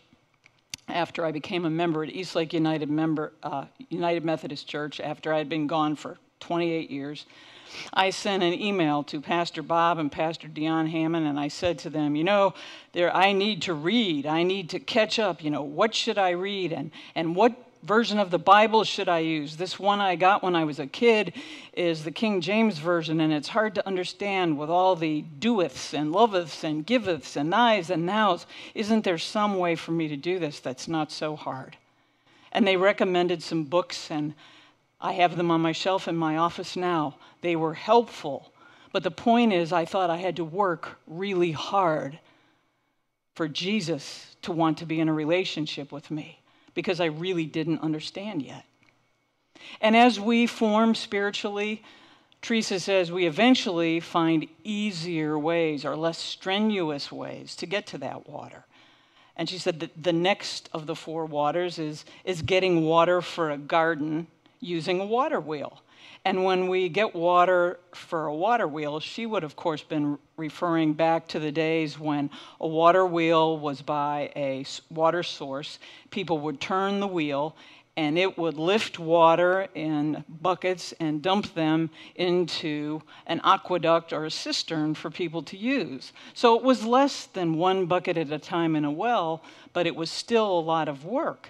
after 0.87 1.25
I 1.25 1.33
became 1.33 1.65
a 1.65 1.69
member 1.69 2.03
at 2.03 2.09
Eastlake 2.09 2.53
United, 2.53 2.89
member, 2.89 3.33
uh, 3.43 3.65
United 3.89 4.23
Methodist 4.23 4.65
Church 4.65 5.01
after 5.01 5.33
I 5.33 5.39
had 5.39 5.49
been 5.49 5.67
gone 5.67 5.97
for 5.97 6.17
28 6.39 6.89
years. 6.89 7.25
I 7.93 8.11
sent 8.11 8.43
an 8.43 8.53
email 8.53 9.03
to 9.03 9.19
Pastor 9.19 9.61
Bob 9.61 9.99
and 9.99 10.09
Pastor 10.09 10.47
Dion 10.47 10.87
Hammond, 10.87 11.27
and 11.27 11.37
I 11.37 11.49
said 11.49 11.77
to 11.79 11.89
them, 11.89 12.15
you 12.15 12.23
know, 12.23 12.53
there 12.93 13.13
I 13.13 13.33
need 13.33 13.63
to 13.63 13.73
read. 13.73 14.25
I 14.25 14.43
need 14.43 14.69
to 14.69 14.79
catch 14.79 15.19
up. 15.19 15.43
You 15.43 15.51
know, 15.51 15.61
what 15.61 15.93
should 15.93 16.17
I 16.17 16.29
read, 16.29 16.71
and 16.71 16.91
and 17.13 17.35
what 17.35 17.53
version 17.83 18.19
of 18.19 18.31
the 18.31 18.39
Bible 18.39 18.83
should 18.83 19.09
I 19.09 19.19
use? 19.19 19.55
This 19.55 19.79
one 19.79 20.01
I 20.01 20.15
got 20.15 20.43
when 20.43 20.55
I 20.55 20.65
was 20.65 20.79
a 20.79 20.87
kid 20.87 21.33
is 21.73 22.03
the 22.03 22.11
King 22.11 22.41
James 22.41 22.77
Version, 22.77 23.21
and 23.21 23.31
it's 23.31 23.47
hard 23.47 23.75
to 23.75 23.87
understand 23.87 24.57
with 24.57 24.69
all 24.69 24.95
the 24.95 25.23
doeths 25.39 25.93
and 25.93 26.13
loveths 26.13 26.63
and 26.63 26.85
giveths 26.85 27.35
and 27.35 27.51
thys 27.51 27.89
and 27.89 28.05
nows. 28.05 28.45
Isn't 28.75 29.03
there 29.03 29.17
some 29.17 29.57
way 29.57 29.75
for 29.75 29.91
me 29.91 30.07
to 30.09 30.17
do 30.17 30.39
this 30.39 30.59
that's 30.59 30.87
not 30.87 31.11
so 31.11 31.35
hard? 31.35 31.77
And 32.51 32.67
they 32.67 32.77
recommended 32.77 33.41
some 33.41 33.63
books, 33.63 34.11
and 34.11 34.33
I 34.99 35.13
have 35.13 35.37
them 35.37 35.51
on 35.51 35.61
my 35.61 35.71
shelf 35.71 36.07
in 36.07 36.17
my 36.17 36.37
office 36.37 36.75
now. 36.75 37.15
They 37.41 37.55
were 37.55 37.73
helpful. 37.73 38.51
But 38.91 39.03
the 39.03 39.11
point 39.11 39.53
is, 39.53 39.71
I 39.71 39.85
thought 39.85 40.09
I 40.09 40.17
had 40.17 40.35
to 40.37 40.43
work 40.43 40.99
really 41.07 41.51
hard 41.51 42.19
for 43.35 43.47
Jesus 43.47 44.35
to 44.41 44.51
want 44.51 44.79
to 44.79 44.85
be 44.85 44.99
in 44.99 45.07
a 45.07 45.13
relationship 45.13 45.91
with 45.91 46.11
me 46.11 46.39
because 46.73 46.99
I 46.99 47.05
really 47.05 47.45
didn't 47.45 47.81
understand 47.81 48.41
yet. 48.41 48.65
And 49.81 49.95
as 49.95 50.19
we 50.19 50.47
form 50.47 50.95
spiritually, 50.95 51.83
Teresa 52.41 52.79
says 52.79 53.11
we 53.11 53.25
eventually 53.25 53.99
find 53.99 54.47
easier 54.63 55.37
ways 55.37 55.83
or 55.85 55.95
less 55.95 56.17
strenuous 56.17 57.11
ways 57.11 57.55
to 57.57 57.65
get 57.65 57.87
to 57.87 57.97
that 57.99 58.29
water. 58.29 58.65
And 59.35 59.49
she 59.49 59.57
said 59.57 59.79
that 59.81 60.01
the 60.01 60.13
next 60.13 60.69
of 60.73 60.85
the 60.85 60.95
four 60.95 61.25
waters 61.25 61.79
is, 61.79 62.05
is 62.25 62.41
getting 62.41 62.83
water 62.83 63.21
for 63.21 63.51
a 63.51 63.57
garden 63.57 64.27
using 64.59 64.99
a 64.99 65.05
water 65.05 65.39
wheel. 65.39 65.81
And 66.25 66.43
when 66.43 66.67
we 66.67 66.89
get 66.89 67.15
water 67.15 67.79
for 67.93 68.25
a 68.25 68.35
water 68.35 68.67
wheel, 68.67 68.99
she 68.99 69.25
would, 69.25 69.43
of 69.43 69.55
course, 69.55 69.81
been 69.83 70.17
referring 70.37 70.93
back 70.93 71.27
to 71.29 71.39
the 71.39 71.51
days 71.51 71.97
when 71.97 72.29
a 72.59 72.67
water 72.67 73.05
wheel 73.05 73.57
was 73.57 73.81
by 73.81 74.31
a 74.35 74.65
water 74.89 75.23
source. 75.23 75.79
People 76.11 76.39
would 76.39 76.59
turn 76.59 76.99
the 76.99 77.07
wheel 77.07 77.55
and 77.99 78.17
it 78.17 78.37
would 78.37 78.57
lift 78.57 78.97
water 78.97 79.67
in 79.75 80.23
buckets 80.29 80.93
and 81.01 81.21
dump 81.21 81.53
them 81.53 81.89
into 82.15 83.01
an 83.27 83.41
aqueduct 83.43 84.13
or 84.13 84.23
a 84.23 84.31
cistern 84.31 84.93
for 84.93 85.09
people 85.09 85.43
to 85.43 85.57
use. 85.57 86.13
So 86.33 86.55
it 86.55 86.63
was 86.63 86.85
less 86.85 87.25
than 87.25 87.57
one 87.57 87.87
bucket 87.87 88.15
at 88.15 88.31
a 88.31 88.39
time 88.39 88.77
in 88.77 88.85
a 88.85 88.91
well, 88.91 89.43
but 89.73 89.85
it 89.85 89.97
was 89.97 90.09
still 90.09 90.59
a 90.59 90.61
lot 90.61 90.87
of 90.87 91.03
work. 91.03 91.49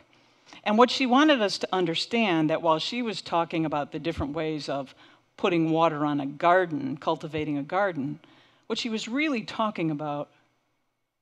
And 0.63 0.77
what 0.77 0.91
she 0.91 1.05
wanted 1.05 1.41
us 1.41 1.57
to 1.59 1.69
understand 1.73 2.49
that 2.49 2.61
while 2.61 2.79
she 2.79 3.01
was 3.01 3.21
talking 3.21 3.65
about 3.65 3.91
the 3.91 3.99
different 3.99 4.33
ways 4.33 4.69
of 4.69 4.93
putting 5.37 5.71
water 5.71 6.05
on 6.05 6.19
a 6.19 6.25
garden, 6.25 6.97
cultivating 6.97 7.57
a 7.57 7.63
garden, 7.63 8.19
what 8.67 8.77
she 8.77 8.89
was 8.89 9.07
really 9.07 9.43
talking 9.43 9.89
about 9.89 10.29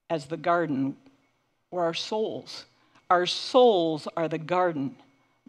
as 0.10 0.26
the 0.26 0.38
garden 0.38 0.98
were 1.72 1.84
our 1.84 1.94
souls. 1.94 2.66
Our 3.10 3.26
souls 3.26 4.08
are 4.18 4.28
the 4.28 4.38
garden 4.38 4.96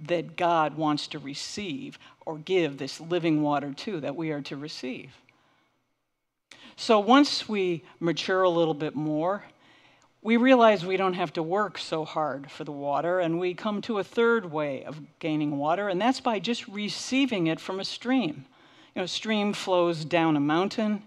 that 0.06 0.36
God 0.36 0.76
wants 0.76 1.08
to 1.08 1.18
receive 1.18 1.98
or 2.24 2.38
give 2.38 2.78
this 2.78 3.00
living 3.00 3.42
water 3.42 3.72
to 3.72 4.00
that 4.00 4.16
we 4.16 4.30
are 4.30 4.42
to 4.42 4.56
receive. 4.56 5.12
So 6.76 7.00
once 7.00 7.48
we 7.48 7.82
mature 7.98 8.42
a 8.42 8.48
little 8.48 8.74
bit 8.74 8.94
more, 8.94 9.42
we 10.28 10.36
realize 10.36 10.84
we 10.84 10.98
don't 10.98 11.14
have 11.14 11.32
to 11.32 11.42
work 11.42 11.78
so 11.78 12.04
hard 12.04 12.50
for 12.50 12.62
the 12.62 12.70
water, 12.70 13.18
and 13.18 13.40
we 13.40 13.54
come 13.54 13.80
to 13.80 13.98
a 13.98 14.04
third 14.04 14.52
way 14.52 14.84
of 14.84 15.00
gaining 15.20 15.56
water, 15.56 15.88
and 15.88 15.98
that's 15.98 16.20
by 16.20 16.38
just 16.38 16.68
receiving 16.68 17.46
it 17.46 17.58
from 17.58 17.80
a 17.80 17.84
stream. 17.84 18.44
You 18.94 19.00
know, 19.00 19.04
a 19.04 19.08
stream 19.08 19.54
flows 19.54 20.04
down 20.04 20.36
a 20.36 20.40
mountain, 20.40 21.02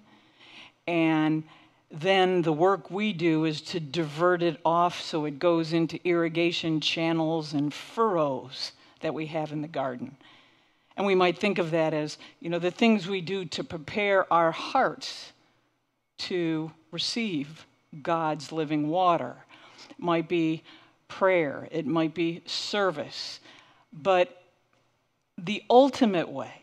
and 0.88 1.44
then 1.92 2.42
the 2.42 2.52
work 2.52 2.90
we 2.90 3.14
do 3.14 3.46
is 3.46 3.62
to 3.62 3.80
divert 3.80 4.42
it 4.42 4.60
off 4.66 5.00
so 5.00 5.26
it 5.26 5.38
goes 5.38 5.72
into 5.72 6.00
irrigation 6.04 6.82
channels 6.82 7.54
and 7.54 7.72
furrows 7.72 8.72
that 9.02 9.14
we 9.14 9.28
have 9.28 9.52
in 9.52 9.62
the 9.62 9.68
garden. 9.68 10.18
And 10.98 11.06
we 11.06 11.14
might 11.14 11.38
think 11.38 11.60
of 11.60 11.70
that 11.70 11.94
as, 11.94 12.18
you 12.40 12.50
know, 12.50 12.58
the 12.58 12.72
things 12.72 13.08
we 13.08 13.22
do 13.22 13.46
to 13.46 13.64
prepare 13.64 14.26
our 14.34 14.52
hearts 14.52 15.32
to 16.18 16.72
receive 16.92 17.68
God's 18.02 18.52
living 18.52 18.88
water. 18.88 19.36
It 19.90 20.00
might 20.00 20.30
be 20.30 20.64
prayer, 21.08 21.68
it 21.72 21.86
might 21.86 22.14
be 22.14 22.42
service. 22.46 23.40
But 23.92 24.42
the 25.38 25.64
ultimate 25.70 26.30
way 26.30 26.62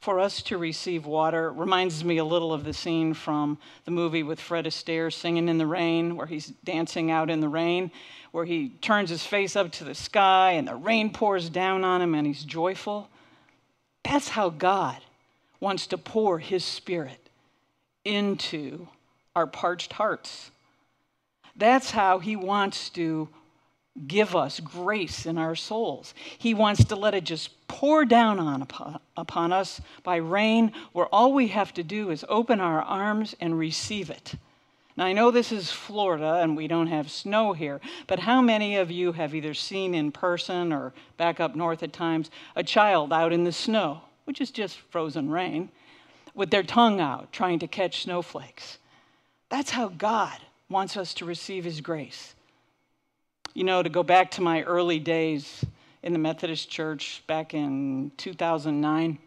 for 0.00 0.18
us 0.18 0.40
to 0.40 0.56
receive 0.56 1.04
water 1.04 1.52
reminds 1.52 2.02
me 2.04 2.16
a 2.16 2.24
little 2.24 2.54
of 2.54 2.64
the 2.64 2.72
scene 2.72 3.12
from 3.12 3.58
the 3.84 3.90
movie 3.90 4.22
with 4.22 4.40
Fred 4.40 4.64
Astaire 4.64 5.12
singing 5.12 5.48
in 5.48 5.58
the 5.58 5.66
rain, 5.66 6.16
where 6.16 6.26
he's 6.26 6.46
dancing 6.64 7.10
out 7.10 7.28
in 7.28 7.40
the 7.40 7.48
rain, 7.48 7.90
where 8.32 8.46
he 8.46 8.70
turns 8.80 9.10
his 9.10 9.26
face 9.26 9.56
up 9.56 9.70
to 9.72 9.84
the 9.84 9.94
sky 9.94 10.52
and 10.52 10.66
the 10.66 10.74
rain 10.74 11.10
pours 11.12 11.50
down 11.50 11.84
on 11.84 12.00
him 12.00 12.14
and 12.14 12.26
he's 12.26 12.44
joyful. 12.44 13.10
That's 14.02 14.30
how 14.30 14.48
God 14.48 14.96
wants 15.58 15.86
to 15.88 15.98
pour 15.98 16.38
his 16.38 16.64
spirit 16.64 17.28
into 18.04 18.88
our 19.36 19.46
parched 19.46 19.92
hearts. 19.92 20.49
That's 21.56 21.90
how 21.90 22.18
He 22.18 22.36
wants 22.36 22.90
to 22.90 23.28
give 24.06 24.36
us 24.36 24.60
grace 24.60 25.26
in 25.26 25.36
our 25.36 25.54
souls. 25.54 26.14
He 26.38 26.54
wants 26.54 26.84
to 26.84 26.96
let 26.96 27.14
it 27.14 27.24
just 27.24 27.66
pour 27.68 28.04
down 28.04 28.38
on 28.38 28.62
upon, 28.62 29.00
upon 29.16 29.52
us 29.52 29.80
by 30.02 30.16
rain, 30.16 30.72
where 30.92 31.06
all 31.06 31.32
we 31.32 31.48
have 31.48 31.74
to 31.74 31.82
do 31.82 32.10
is 32.10 32.24
open 32.28 32.60
our 32.60 32.82
arms 32.82 33.34
and 33.40 33.58
receive 33.58 34.10
it. 34.10 34.34
Now, 34.96 35.06
I 35.06 35.12
know 35.12 35.30
this 35.30 35.52
is 35.52 35.70
Florida 35.70 36.40
and 36.42 36.56
we 36.56 36.68
don't 36.68 36.88
have 36.88 37.10
snow 37.10 37.52
here, 37.52 37.80
but 38.06 38.18
how 38.18 38.40
many 38.40 38.76
of 38.76 38.90
you 38.90 39.12
have 39.12 39.34
either 39.34 39.54
seen 39.54 39.94
in 39.94 40.12
person 40.12 40.72
or 40.72 40.92
back 41.16 41.40
up 41.40 41.54
north 41.56 41.82
at 41.82 41.92
times 41.92 42.30
a 42.54 42.62
child 42.62 43.12
out 43.12 43.32
in 43.32 43.44
the 43.44 43.52
snow, 43.52 44.02
which 44.24 44.40
is 44.40 44.50
just 44.50 44.78
frozen 44.90 45.30
rain, 45.30 45.70
with 46.34 46.50
their 46.50 46.62
tongue 46.62 47.00
out 47.00 47.32
trying 47.32 47.58
to 47.60 47.66
catch 47.66 48.02
snowflakes? 48.02 48.78
That's 49.48 49.70
how 49.70 49.88
God 49.88 50.38
wants 50.70 50.96
us 50.96 51.12
to 51.14 51.24
receive 51.24 51.64
his 51.64 51.80
grace. 51.80 52.34
You 53.52 53.64
know, 53.64 53.82
to 53.82 53.88
go 53.88 54.04
back 54.04 54.30
to 54.32 54.40
my 54.40 54.62
early 54.62 55.00
days 55.00 55.64
in 56.02 56.12
the 56.12 56.18
Methodist 56.18 56.70
Church 56.70 57.22
back 57.26 57.52
in 57.52 58.12
2009, 58.16 59.18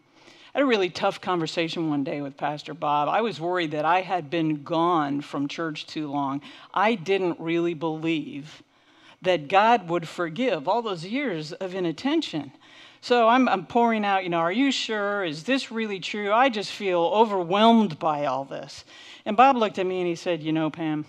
I 0.54 0.58
had 0.58 0.62
a 0.62 0.66
really 0.66 0.88
tough 0.88 1.20
conversation 1.20 1.90
one 1.90 2.02
day 2.02 2.22
with 2.22 2.36
Pastor 2.36 2.72
Bob. 2.72 3.08
I 3.08 3.20
was 3.20 3.40
worried 3.40 3.72
that 3.72 3.84
I 3.84 4.00
had 4.00 4.30
been 4.30 4.62
gone 4.62 5.20
from 5.20 5.46
church 5.46 5.86
too 5.86 6.10
long. 6.10 6.40
I 6.72 6.94
didn't 6.94 7.38
really 7.38 7.74
believe 7.74 8.62
that 9.20 9.48
God 9.48 9.88
would 9.88 10.08
forgive 10.08 10.66
all 10.66 10.80
those 10.80 11.04
years 11.04 11.52
of 11.52 11.74
inattention. 11.74 12.52
So 13.00 13.28
I'm, 13.28 13.48
I'm 13.48 13.66
pouring 13.66 14.04
out, 14.04 14.24
you 14.24 14.30
know, 14.30 14.38
are 14.38 14.52
you 14.52 14.72
sure? 14.72 15.24
Is 15.24 15.42
this 15.42 15.70
really 15.70 16.00
true? 16.00 16.32
I 16.32 16.48
just 16.48 16.70
feel 16.70 17.00
overwhelmed 17.00 17.98
by 17.98 18.24
all 18.24 18.44
this. 18.44 18.84
And 19.26 19.36
Bob 19.36 19.56
looked 19.56 19.78
at 19.78 19.84
me 19.84 19.98
and 19.98 20.06
he 20.06 20.14
said, 20.14 20.42
You 20.42 20.52
know, 20.52 20.70
Pam, 20.70 21.04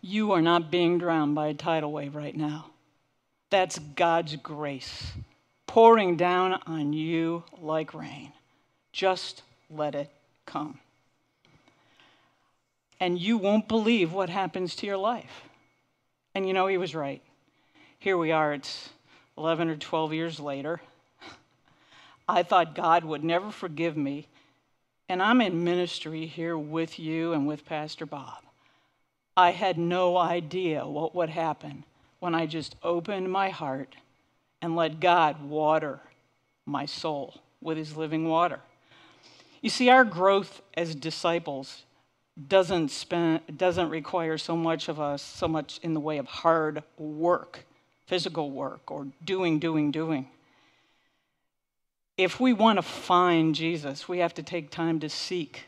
you 0.00 0.32
are 0.32 0.42
not 0.42 0.70
being 0.70 0.98
drowned 0.98 1.34
by 1.34 1.48
a 1.48 1.54
tidal 1.54 1.92
wave 1.92 2.14
right 2.14 2.36
now. 2.36 2.66
That's 3.50 3.78
God's 3.78 4.36
grace 4.36 5.12
pouring 5.70 6.16
down 6.16 6.60
on 6.66 6.92
you 6.92 7.44
like 7.60 7.94
rain. 7.94 8.32
Just 8.92 9.42
let 9.70 9.94
it 9.94 10.10
come. 10.44 10.80
And 12.98 13.18
you 13.20 13.38
won't 13.38 13.68
believe 13.68 14.12
what 14.12 14.28
happens 14.28 14.74
to 14.76 14.86
your 14.86 14.96
life. 14.96 15.42
And 16.34 16.46
you 16.46 16.54
know, 16.54 16.66
he 16.66 16.76
was 16.76 16.94
right. 16.94 17.22
Here 18.00 18.18
we 18.18 18.32
are, 18.32 18.52
it's 18.52 18.88
11 19.38 19.68
or 19.68 19.76
12 19.76 20.12
years 20.12 20.40
later. 20.40 20.80
I 22.28 22.42
thought 22.42 22.74
God 22.74 23.04
would 23.04 23.22
never 23.22 23.52
forgive 23.52 23.96
me. 23.96 24.26
And 25.08 25.22
I'm 25.22 25.40
in 25.40 25.62
ministry 25.62 26.26
here 26.26 26.58
with 26.58 26.98
you 26.98 27.32
and 27.32 27.46
with 27.46 27.64
Pastor 27.64 28.06
Bob. 28.06 28.42
I 29.36 29.52
had 29.52 29.78
no 29.78 30.16
idea 30.16 30.86
what 30.86 31.14
would 31.14 31.30
happen 31.30 31.84
when 32.18 32.34
I 32.34 32.46
just 32.46 32.76
opened 32.82 33.30
my 33.30 33.48
heart 33.48 33.96
and 34.60 34.76
let 34.76 35.00
God 35.00 35.42
water 35.48 36.00
my 36.66 36.86
soul 36.86 37.40
with 37.60 37.78
his 37.78 37.96
living 37.96 38.28
water. 38.28 38.60
You 39.60 39.70
see, 39.70 39.88
our 39.88 40.04
growth 40.04 40.62
as 40.74 40.94
disciples 40.94 41.84
doesn't, 42.48 42.90
spend, 42.90 43.40
doesn't 43.56 43.90
require 43.90 44.38
so 44.38 44.56
much 44.56 44.88
of 44.88 45.00
us, 45.00 45.22
so 45.22 45.48
much 45.48 45.78
in 45.82 45.94
the 45.94 46.00
way 46.00 46.18
of 46.18 46.26
hard 46.26 46.82
work, 46.96 47.64
physical 48.06 48.50
work, 48.50 48.90
or 48.90 49.08
doing, 49.24 49.58
doing, 49.58 49.90
doing. 49.90 50.28
If 52.16 52.40
we 52.40 52.52
want 52.52 52.78
to 52.78 52.82
find 52.82 53.54
Jesus, 53.54 54.08
we 54.08 54.18
have 54.18 54.34
to 54.34 54.42
take 54.42 54.70
time 54.70 55.00
to 55.00 55.08
seek. 55.08 55.64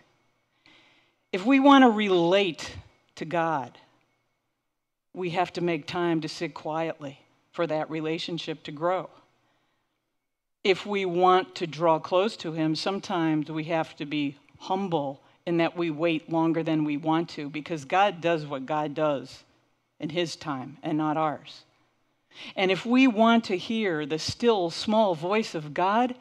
If 1.33 1.47
we 1.47 1.61
want 1.61 1.83
to 1.83 1.91
relate 1.91 2.77
to 3.23 3.27
God, 3.27 3.79
we 5.15 5.31
have 5.31 5.53
to 5.53 5.61
make 5.61 5.87
time 5.87 6.21
to 6.23 6.29
sit 6.29 6.55
quietly 6.55 7.21
for 7.53 7.69
that 7.69 7.89
relationship 7.89 8.65
to 8.65 8.73
grow. 8.73 9.09
If 10.65 10.87
we 10.87 11.05
want 11.05 11.55
to 11.57 11.69
draw 11.69 12.01
close 12.01 12.37
to 12.39 12.51
Him, 12.51 12.75
sometimes 12.75 13.49
we 13.49 13.65
have 13.65 13.95
to 13.97 14.07
be 14.07 14.39
humble 14.59 15.21
in 15.47 15.59
that 15.59 15.77
we 15.77 15.89
wait 15.91 16.33
longer 16.33 16.65
than 16.65 16.83
we 16.83 16.97
want 16.97 17.29
to 17.31 17.49
because 17.49 17.85
God 17.85 18.21
does 18.21 18.45
what 18.45 18.67
God 18.67 18.93
does 18.93 19.45
in 20.01 20.09
His 20.09 20.35
time 20.35 20.77
and 20.83 20.99
not 20.99 21.17
ours. 21.17 21.63
And 22.57 22.73
if 22.73 22.85
we 22.85 23.07
want 23.07 23.45
to 23.45 23.57
hear 23.57 24.05
the 24.05 24.19
still 24.19 24.69
small 24.69 25.15
voice 25.15 25.55
of 25.55 25.75
God, 25.75 26.17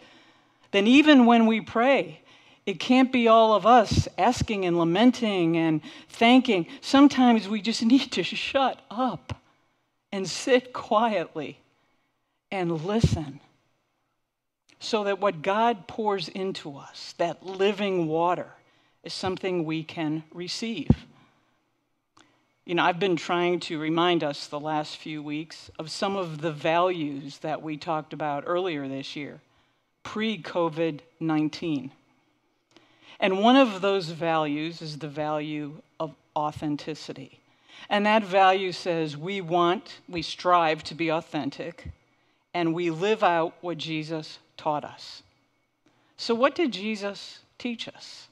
then 0.70 0.86
even 0.86 1.26
when 1.26 1.48
we 1.48 1.62
pray, 1.62 2.22
it 2.72 2.80
can't 2.80 3.12
be 3.12 3.28
all 3.28 3.54
of 3.54 3.66
us 3.66 4.08
asking 4.18 4.66
and 4.66 4.78
lamenting 4.78 5.58
and 5.58 5.82
thanking. 6.08 6.68
Sometimes 6.80 7.50
we 7.50 7.62
just 7.62 7.84
need 7.94 8.10
to 8.14 8.24
shut 8.24 8.80
up 8.90 9.36
and 10.10 10.28
sit 10.28 10.72
quietly 10.72 11.60
and 12.50 12.86
listen 12.86 13.42
so 14.80 15.04
that 15.04 15.20
what 15.20 15.42
God 15.42 15.86
pours 15.86 16.30
into 16.30 16.78
us, 16.78 17.14
that 17.18 17.46
living 17.46 18.08
water, 18.08 18.48
is 19.04 19.14
something 19.14 19.66
we 19.66 19.84
can 19.84 20.24
receive. 20.34 20.90
You 22.66 22.76
know, 22.76 22.84
I've 22.86 23.00
been 23.00 23.18
trying 23.18 23.60
to 23.62 23.80
remind 23.80 24.24
us 24.24 24.48
the 24.48 24.62
last 24.62 24.96
few 24.96 25.22
weeks 25.22 25.70
of 25.78 25.92
some 25.92 26.16
of 26.16 26.40
the 26.40 26.54
values 26.54 27.40
that 27.40 27.62
we 27.62 27.76
talked 27.76 28.14
about 28.14 28.46
earlier 28.48 28.88
this 28.88 29.14
year, 29.18 29.42
pre 30.04 30.42
COVID 30.42 31.02
19. 31.20 31.92
And 33.20 33.40
one 33.40 33.56
of 33.56 33.82
those 33.82 34.10
values 34.10 34.82
is 34.82 34.98
the 34.98 35.08
value 35.08 35.82
of 36.00 36.16
authenticity. 36.36 37.40
And 37.90 38.06
that 38.06 38.24
value 38.24 38.72
says 38.72 39.18
we 39.18 39.42
want, 39.42 40.00
we 40.08 40.22
strive 40.22 40.84
to 40.86 40.96
be 40.96 41.10
authentic, 41.10 41.90
and 42.54 42.74
we 42.74 42.90
live 42.90 43.24
out 43.24 43.54
what 43.62 43.78
Jesus 43.78 44.40
taught 44.58 44.84
us. 44.84 45.24
So, 46.18 46.36
what 46.36 46.56
did 46.56 46.72
Jesus 46.72 47.40
teach 47.58 47.88
us? 47.88 48.28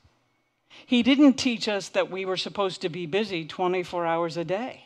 He 0.86 1.04
didn't 1.04 1.34
teach 1.34 1.68
us 1.68 1.90
that 1.90 2.12
we 2.12 2.26
were 2.26 2.38
supposed 2.38 2.82
to 2.82 2.90
be 2.90 3.06
busy 3.06 3.46
24 3.46 4.06
hours 4.06 4.38
a 4.38 4.46
day. 4.46 4.86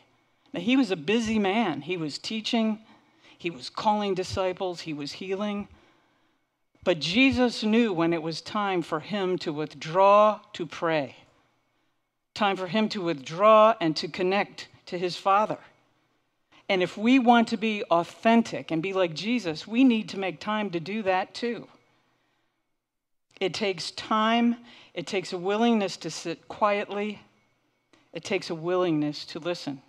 Now, 0.52 0.60
he 0.60 0.76
was 0.76 0.90
a 0.90 0.96
busy 0.96 1.38
man. 1.38 1.82
He 1.82 1.96
was 1.96 2.18
teaching, 2.18 2.80
he 3.36 3.50
was 3.50 3.68
calling 3.68 4.14
disciples, 4.14 4.82
he 4.82 4.92
was 4.92 5.12
healing. 5.12 5.68
But 6.84 7.00
Jesus 7.00 7.64
knew 7.64 7.94
when 7.94 8.12
it 8.12 8.22
was 8.22 8.42
time 8.42 8.82
for 8.82 9.00
him 9.00 9.38
to 9.38 9.52
withdraw 9.52 10.40
to 10.52 10.66
pray, 10.66 11.16
time 12.34 12.56
for 12.56 12.66
him 12.66 12.90
to 12.90 13.00
withdraw 13.00 13.74
and 13.80 13.96
to 13.96 14.06
connect 14.06 14.68
to 14.86 14.98
his 14.98 15.16
Father. 15.16 15.58
And 16.68 16.82
if 16.82 16.96
we 16.98 17.18
want 17.18 17.48
to 17.48 17.56
be 17.56 17.82
authentic 17.84 18.70
and 18.70 18.82
be 18.82 18.92
like 18.92 19.14
Jesus, 19.14 19.66
we 19.66 19.82
need 19.82 20.10
to 20.10 20.18
make 20.18 20.40
time 20.40 20.70
to 20.70 20.80
do 20.80 21.02
that 21.02 21.34
too. 21.34 21.68
It 23.40 23.54
takes 23.54 23.90
time, 23.90 24.56
it 24.92 25.06
takes 25.06 25.32
a 25.32 25.38
willingness 25.38 25.96
to 25.98 26.10
sit 26.10 26.48
quietly, 26.48 27.20
it 28.12 28.24
takes 28.24 28.50
a 28.50 28.54
willingness 28.54 29.24
to 29.26 29.38
listen. 29.38 29.82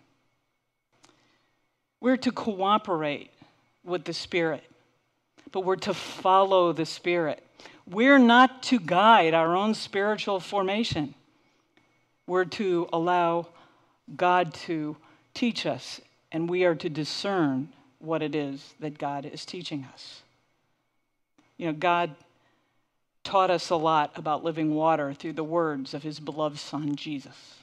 We're 1.99 2.17
to 2.17 2.31
cooperate 2.31 3.31
with 3.83 4.05
the 4.05 4.13
Spirit 4.13 4.63
but 5.55 5.63
we're 5.63 5.77
to 5.77 5.93
follow 5.93 6.73
the 6.73 6.85
Spirit. 6.85 7.41
We're 7.89 8.17
not 8.17 8.61
to 8.63 8.77
guide 8.77 9.33
our 9.33 9.55
own 9.55 9.73
spiritual 9.73 10.41
formation. 10.41 11.15
We're 12.27 12.43
to 12.43 12.89
allow 12.91 13.47
God 14.17 14.53
to 14.65 14.97
teach 15.33 15.65
us, 15.65 16.01
and 16.29 16.49
we 16.49 16.65
are 16.65 16.75
to 16.75 16.89
discern 16.89 17.69
what 17.99 18.21
it 18.21 18.35
is 18.35 18.73
that 18.81 18.97
God 18.97 19.25
is 19.25 19.45
teaching 19.45 19.87
us. 19.93 20.23
You 21.55 21.67
know, 21.67 21.73
God 21.73 22.13
taught 23.23 23.49
us 23.49 23.69
a 23.69 23.77
lot 23.77 24.11
about 24.17 24.43
living 24.43 24.75
water 24.75 25.13
through 25.13 25.33
the 25.33 25.43
words 25.45 25.93
of 25.93 26.03
his 26.03 26.19
beloved 26.19 26.59
Son, 26.59 26.97
Jesus. 26.97 27.59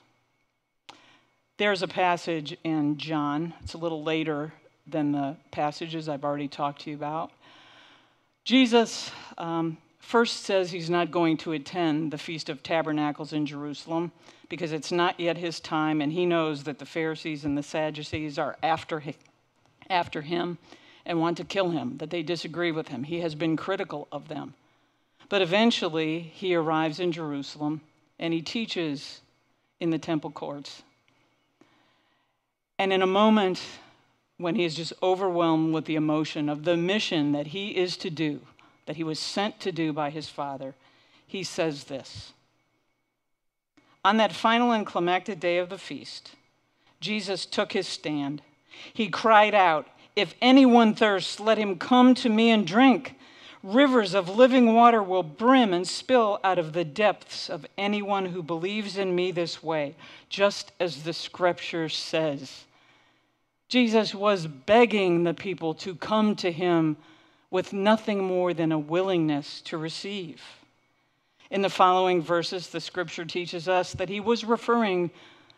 There's 1.59 1.83
a 1.83 1.89
passage 1.89 2.57
in 2.65 2.97
John, 2.97 3.53
it's 3.63 3.75
a 3.75 3.79
little 3.79 4.03
later 4.03 4.55
than 4.87 5.13
the 5.13 5.37
passages 5.51 6.09
I've 6.09 6.25
already 6.25 6.49
talked 6.49 6.81
to 6.85 6.91
you 6.91 6.97
about, 6.97 7.33
Jesus 8.45 9.11
um, 9.39 9.79
first 9.99 10.45
says 10.45 10.71
he's 10.71 10.91
not 10.91 11.11
going 11.11 11.37
to 11.39 11.53
attend 11.53 12.11
the 12.11 12.19
Feast 12.19 12.49
of 12.49 12.63
Tabernacles 12.63 13.33
in 13.33 13.47
Jerusalem 13.47 14.13
because 14.49 14.73
it's 14.73 14.93
not 14.93 15.19
yet 15.19 15.39
his 15.39 15.61
time, 15.61 16.01
and 16.01 16.13
he 16.13 16.27
knows 16.27 16.65
that 16.65 16.79
the 16.79 16.87
Pharisees 16.87 17.45
and 17.45 17.57
the 17.57 17.63
Sadducees 17.63 18.39
are 18.39 18.57
after 18.63 19.03
after 19.89 20.23
him 20.23 20.59
and 21.05 21.21
want 21.21 21.37
to 21.37 21.45
kill 21.45 21.71
him, 21.71 21.99
that 21.99 22.11
they 22.11 22.23
disagree 22.23 22.73
with 22.73 22.89
him. 22.89 23.05
He 23.05 23.21
has 23.21 23.35
been 23.35 23.57
critical 23.57 24.09
of 24.13 24.29
them. 24.29 24.55
But 25.29 25.43
eventually, 25.43 26.21
he 26.21 26.55
arrives 26.55 27.01
in 27.01 27.13
Jerusalem 27.13 27.81
and 28.19 28.33
he 28.33 28.43
teaches 28.43 29.21
in 29.81 29.91
the 29.91 29.99
temple 29.99 30.31
courts. 30.31 30.83
And 32.79 32.93
in 32.93 33.03
a 33.03 33.07
moment, 33.07 33.61
when 34.39 34.55
he 34.55 34.65
is 34.65 34.75
just 34.75 34.93
overwhelmed 35.03 35.73
with 35.73 35.85
the 35.85 35.95
emotion 35.95 36.49
of 36.49 36.65
the 36.65 36.77
mission 36.77 37.33
that 37.33 37.49
he 37.49 37.77
is 37.77 37.97
to 37.99 38.11
do, 38.11 38.41
that 38.87 38.97
he 38.97 39.05
was 39.05 39.19
sent 39.19 39.61
to 39.61 39.73
do 39.73 39.93
by 39.93 40.11
his 40.11 40.29
Father, 40.29 40.75
he 41.27 41.43
says 41.43 41.85
this 41.85 42.33
On 44.05 44.17
that 44.17 44.33
final 44.33 44.73
and 44.73 44.87
climactic 44.87 45.41
day 45.41 45.59
of 45.59 45.69
the 45.69 45.79
feast, 45.79 46.33
Jesus 47.01 47.47
took 47.47 47.73
his 47.73 47.89
stand. 47.89 48.43
He 48.93 49.09
cried 49.09 49.55
out, 49.55 49.87
If 50.17 50.35
anyone 50.41 50.95
thirsts, 50.95 51.41
let 51.41 51.59
him 51.59 51.79
come 51.79 52.15
to 52.17 52.29
me 52.29 52.51
and 52.51 52.67
drink. 52.67 53.17
Rivers 53.63 54.13
of 54.13 54.29
living 54.29 54.75
water 54.75 55.03
will 55.03 55.23
brim 55.23 55.73
and 55.73 55.87
spill 55.87 56.41
out 56.43 56.59
of 56.59 56.73
the 56.73 56.85
depths 56.85 57.49
of 57.49 57.65
anyone 57.79 58.27
who 58.27 58.43
believes 58.43 58.97
in 58.97 59.15
me 59.15 59.31
this 59.31 59.63
way, 59.63 59.95
just 60.29 60.73
as 60.81 61.05
the 61.05 61.13
scripture 61.13 61.89
says. 61.89 62.65
Jesus 63.73 64.15
was 64.15 64.47
begging 64.47 65.25
the 65.25 65.33
people 65.33 65.73
to 65.77 65.95
come 65.95 66.37
to 66.37 66.53
him 66.53 66.95
with 67.51 67.73
nothing 67.73 68.23
more 68.23 68.53
than 68.53 68.71
a 68.71 68.79
willingness 68.79 69.63
to 69.63 69.79
receive. 69.79 70.43
In 71.51 71.63
the 71.63 71.71
following 71.71 72.21
verses, 72.21 72.69
the 72.69 72.83
scripture 72.83 73.25
teaches 73.25 73.69
us 73.69 73.95
that 73.95 74.11
he 74.11 74.21
was 74.21 74.45
referring 74.45 75.11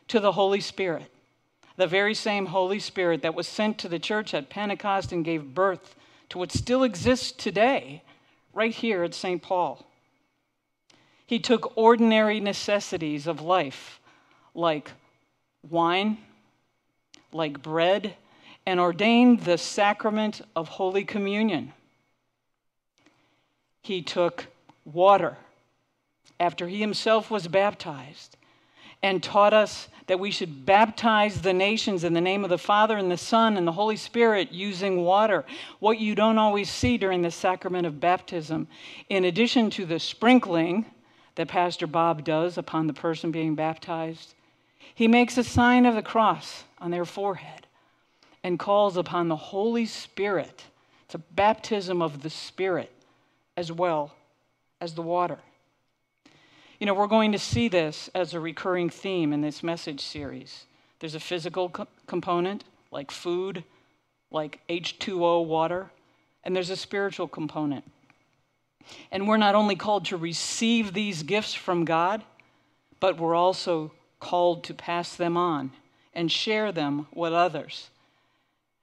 to 0.07 0.21
the 0.21 0.31
Holy 0.31 0.61
Spirit, 0.61 1.11
the 1.77 1.89
very 1.89 2.15
same 2.15 2.47
Holy 2.47 2.79
Spirit 2.79 3.23
that 3.23 3.35
was 3.35 3.49
sent 3.49 3.79
to 3.79 3.89
the 3.89 3.99
church 3.99 4.33
at 4.33 4.49
Pentecost 4.49 5.11
and 5.11 5.25
gave 5.25 5.53
birth 5.53 5.97
to 6.29 6.39
what 6.39 6.53
still 6.53 6.85
exists 6.85 7.33
today, 7.33 8.01
right 8.53 8.73
here 8.73 9.03
at 9.03 9.13
St. 9.13 9.43
Paul. 9.43 9.85
He 11.27 11.41
took 11.41 11.77
ordinary 11.77 12.39
necessities 12.39 13.27
of 13.27 13.41
life, 13.41 13.99
like 14.55 14.93
wine 15.69 16.19
like 17.35 17.61
bread 17.61 18.15
and 18.65 18.81
ordained 18.81 19.41
the 19.41 19.59
sacrament 19.59 20.41
of 20.57 20.69
Holy 20.69 21.05
Communion. 21.05 21.73
He 23.83 24.01
took 24.01 24.47
water 24.87 25.37
after 26.41 26.67
he 26.67 26.81
himself 26.81 27.31
was 27.31 27.47
baptized 27.49 28.37
and 29.03 29.23
taught 29.23 29.53
us 29.53 29.89
that 30.07 30.21
we 30.21 30.31
should 30.31 30.65
baptize 30.65 31.43
the 31.43 31.53
nations 31.53 32.05
in 32.05 32.15
the 32.15 32.21
name 32.21 32.45
of 32.45 32.51
the 32.51 32.57
Father 32.57 32.97
and 32.97 33.11
the 33.11 33.19
Son 33.19 33.57
and 33.57 33.67
the 33.67 33.73
Holy 33.73 33.97
Spirit 33.97 34.53
using 34.53 35.03
water. 35.05 35.45
What 35.81 35.99
you 35.99 36.15
don't 36.15 36.39
always 36.39 36.71
see 36.71 36.97
during 36.97 37.21
the 37.21 37.31
sacrament 37.31 37.87
of 37.87 38.01
baptism, 38.01 38.69
in 39.11 39.25
addition 39.25 39.71
to 39.71 39.85
the 39.85 39.99
sprinkling 39.99 40.87
that 41.35 41.49
Pastor 41.49 41.87
Bob 41.87 42.25
does 42.25 42.57
upon 42.57 42.87
the 42.87 42.95
person 42.95 43.31
being 43.31 43.55
baptized, 43.55 44.35
he 44.95 45.09
makes 45.09 45.39
a 45.39 45.45
sign 45.45 45.87
of 45.87 45.95
the 45.95 46.03
cross 46.03 46.65
on 46.79 46.91
their 46.91 47.05
forehead 47.05 47.67
and 48.43 48.59
calls 48.59 48.97
upon 48.97 49.29
the 49.29 49.37
Holy 49.37 49.87
Spirit. 49.87 50.65
It's 51.05 51.15
a 51.15 51.19
baptism 51.19 52.03
of 52.03 52.23
the 52.23 52.31
Spirit 52.31 52.93
as 53.57 53.71
well 53.71 54.15
as 54.81 54.95
the 54.95 55.03
water. 55.03 55.39
You 56.79 56.87
know, 56.87 56.95
we're 56.95 57.07
going 57.07 57.33
to 57.33 57.39
see 57.39 57.69
this 57.69 58.11
as 58.15 58.35
a 58.35 58.41
recurring 58.41 58.91
theme 58.91 59.33
in 59.33 59.41
this 59.41 59.63
message 59.63 60.01
series. 60.01 60.67
There's 60.99 61.15
a 61.15 61.21
physical 61.21 61.71
co- 61.71 61.87
component, 62.07 62.65
like 62.91 63.11
food, 63.11 63.65
like 64.31 64.61
H2O 64.69 65.47
water, 65.47 65.91
and 66.43 66.55
there's 66.55 66.71
a 66.71 66.77
spiritual 66.77 67.29
component. 67.29 67.85
And 69.11 69.27
we're 69.27 69.39
not 69.39 69.55
only 69.55 69.77
called 69.77 70.05
to 70.07 70.17
receive 70.17 70.93
these 70.93 71.23
gifts 71.23 71.55
from 71.55 71.85
God, 71.85 72.23
but 73.01 73.19
we're 73.19 73.35
also 73.35 73.93
called 74.25 74.65
to 74.65 74.73
pass 74.73 75.15
them 75.15 75.37
on 75.37 75.71
and 76.15 76.33
share 76.33 76.73
them 76.73 77.07
with 77.15 77.35
others. 77.35 77.91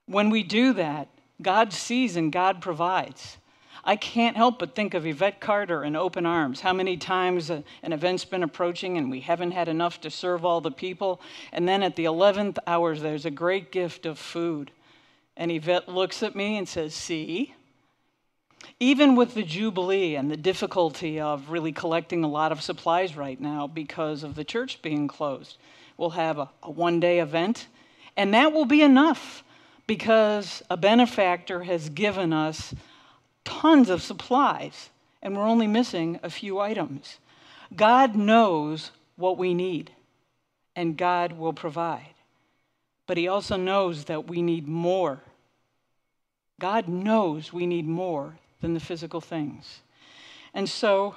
When 0.06 0.30
we 0.30 0.44
do 0.44 0.74
that, 0.74 1.08
God 1.42 1.74
sees 1.74 2.16
and 2.16 2.32
God 2.32 2.62
provides. 2.62 3.38
I 3.84 3.96
can't 3.96 4.38
help 4.38 4.60
but 4.60 4.76
think 4.76 4.94
of 4.94 5.08
Yvette 5.08 5.40
Carter 5.40 5.82
and 5.82 5.98
Open 5.98 6.28
Arms. 6.28 6.62
How 6.62 6.74
many 6.74 6.96
times 6.96 7.50
an 7.50 7.64
event's 7.82 8.24
been 8.24 8.44
approaching 8.44 9.00
and 9.00 9.10
we 9.10 9.22
haven't 9.22 9.54
had 9.54 9.68
enough 9.68 10.00
to 10.02 10.12
serve 10.12 10.46
all 10.46 10.62
the 10.62 10.70
people. 10.70 11.20
And 11.52 11.68
then 11.68 11.82
at 11.82 11.96
the 11.96 12.06
11th 12.06 12.60
hour, 12.68 12.96
there's 12.96 13.26
a 13.26 13.32
great 13.32 13.72
gift 13.72 14.06
of 14.06 14.20
food. 14.20 14.70
And 15.36 15.52
Yvette 15.52 15.90
looks 15.90 16.22
at 16.22 16.36
me 16.36 16.58
and 16.58 16.70
says, 16.70 16.94
See? 16.94 17.56
Even 18.82 19.16
with 19.16 19.36
the 19.36 19.44
Jubilee 19.44 20.16
and 20.16 20.32
the 20.32 20.36
difficulty 20.36 21.20
of 21.20 21.52
really 21.52 21.72
collecting 21.72 22.24
a 22.24 22.28
lot 22.28 22.52
of 22.52 22.64
supplies 22.64 23.16
right 23.16 23.40
now 23.40 23.68
because 23.68 24.24
of 24.24 24.34
the 24.34 24.44
church 24.44 24.82
being 24.82 25.08
closed, 25.08 25.58
we'll 25.98 26.10
have 26.10 26.40
a, 26.40 26.50
a 26.64 26.72
one 26.72 27.00
day 27.00 27.20
event. 27.20 27.68
And 28.18 28.34
that 28.34 28.54
will 28.54 28.66
be 28.66 28.82
enough 28.82 29.44
because 29.86 30.64
a 30.68 30.78
benefactor 30.78 31.62
has 31.62 31.90
given 31.90 32.34
us 32.34 32.74
tons 33.46 33.88
of 33.88 34.02
supplies, 34.02 34.90
and 35.22 35.38
we're 35.38 35.48
only 35.48 35.68
missing 35.68 36.20
a 36.24 36.32
few 36.32 36.60
items. 36.60 37.20
God 37.76 38.16
knows 38.16 38.90
what 39.16 39.38
we 39.38 39.54
need, 39.54 39.92
and 40.76 40.98
God 40.98 41.34
will 41.34 41.54
provide. 41.54 42.16
But 43.06 43.18
He 43.18 43.28
also 43.28 43.58
knows 43.58 44.06
that 44.06 44.28
we 44.28 44.42
need 44.42 44.68
more. 44.68 45.22
God 46.60 46.88
knows 46.88 47.54
we 47.54 47.68
need 47.68 47.88
more 47.88 48.40
than 48.62 48.74
the 48.74 48.80
physical 48.80 49.22
things. 49.22 49.82
And 50.54 50.70
so, 50.70 51.16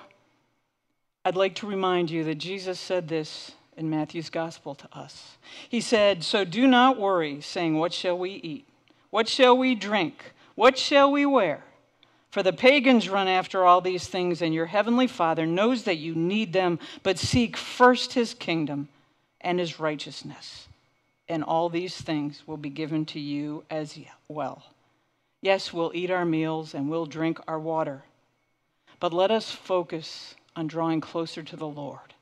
I'd 1.25 1.37
like 1.37 1.55
to 1.57 1.67
remind 1.67 2.11
you 2.11 2.25
that 2.25 2.37
Jesus 2.37 2.79
said 2.79 3.09
this 3.09 3.53
in 3.77 3.89
Matthew's 3.91 4.31
gospel 4.31 4.75
to 4.75 4.89
us. 4.93 5.37
He 5.69 5.81
said, 5.81 6.23
So 6.23 6.45
do 6.45 6.67
not 6.67 6.99
worry, 6.99 7.41
saying, 7.41 7.79
What 7.79 7.93
shall 7.93 8.19
we 8.19 8.33
eat? 8.33 8.67
What 9.11 9.29
shall 9.29 9.57
we 9.57 9.75
drink? 9.75 10.33
What 10.55 10.79
shall 10.79 11.11
we 11.11 11.27
wear? 11.27 11.65
For 12.31 12.43
the 12.43 12.53
pagans 12.53 13.09
run 13.09 13.29
after 13.29 13.65
all 13.65 13.81
these 13.81 14.09
things, 14.09 14.43
and 14.43 14.53
your 14.53 14.67
heavenly 14.67 15.07
Father 15.07 15.47
knows 15.47 15.85
that 15.85 15.99
you 15.99 16.15
need 16.15 16.53
them, 16.53 16.81
but 17.05 17.19
seek 17.19 17.57
first 17.57 18.15
his 18.15 18.35
kingdom 18.35 18.89
and 19.41 19.61
his 19.61 19.79
righteousness, 19.79 20.67
and 21.29 21.45
all 21.45 21.69
these 21.69 21.97
things 21.97 22.43
will 22.47 22.57
be 22.57 22.71
given 22.71 23.05
to 23.07 23.21
you 23.21 23.63
as 23.71 23.97
well. 24.29 24.65
Yes, 25.45 25.75
we'll 25.75 25.93
eat 25.95 26.11
our 26.11 26.25
meals 26.25 26.73
and 26.73 26.89
we'll 26.89 27.05
drink 27.05 27.39
our 27.47 27.61
water, 27.61 28.03
but 28.99 29.13
let 29.13 29.31
us 29.31 29.51
focus 29.51 30.35
on 30.57 30.69
drawing 30.69 31.03
closer 31.03 31.43
to 31.43 31.55
the 31.55 31.69
Lord. 31.69 32.15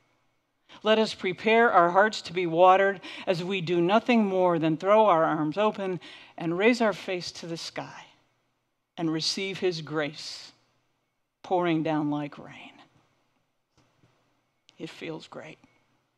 Let 0.83 0.99
us 0.99 1.13
prepare 1.13 1.71
our 1.71 1.91
hearts 1.91 2.21
to 2.23 2.33
be 2.33 2.45
watered 2.45 2.99
as 3.25 3.41
we 3.41 3.61
do 3.61 3.79
nothing 3.79 4.25
more 4.25 4.59
than 4.59 4.75
throw 4.75 5.05
our 5.05 5.23
arms 5.23 5.57
open 5.57 6.01
and 6.37 6.57
raise 6.57 6.81
our 6.81 6.91
face 6.91 7.31
to 7.31 7.47
the 7.47 7.55
sky 7.55 8.07
and 8.97 9.09
receive 9.09 9.59
His 9.59 9.79
grace 9.79 10.51
pouring 11.43 11.81
down 11.81 12.11
like 12.11 12.37
rain. 12.37 12.73
It 14.77 14.89
feels 14.89 15.29
great. 15.29 15.59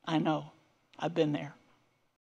I 0.05 0.17
know. 0.17 0.53
I've 0.97 1.13
been 1.13 1.33
there. 1.33 1.53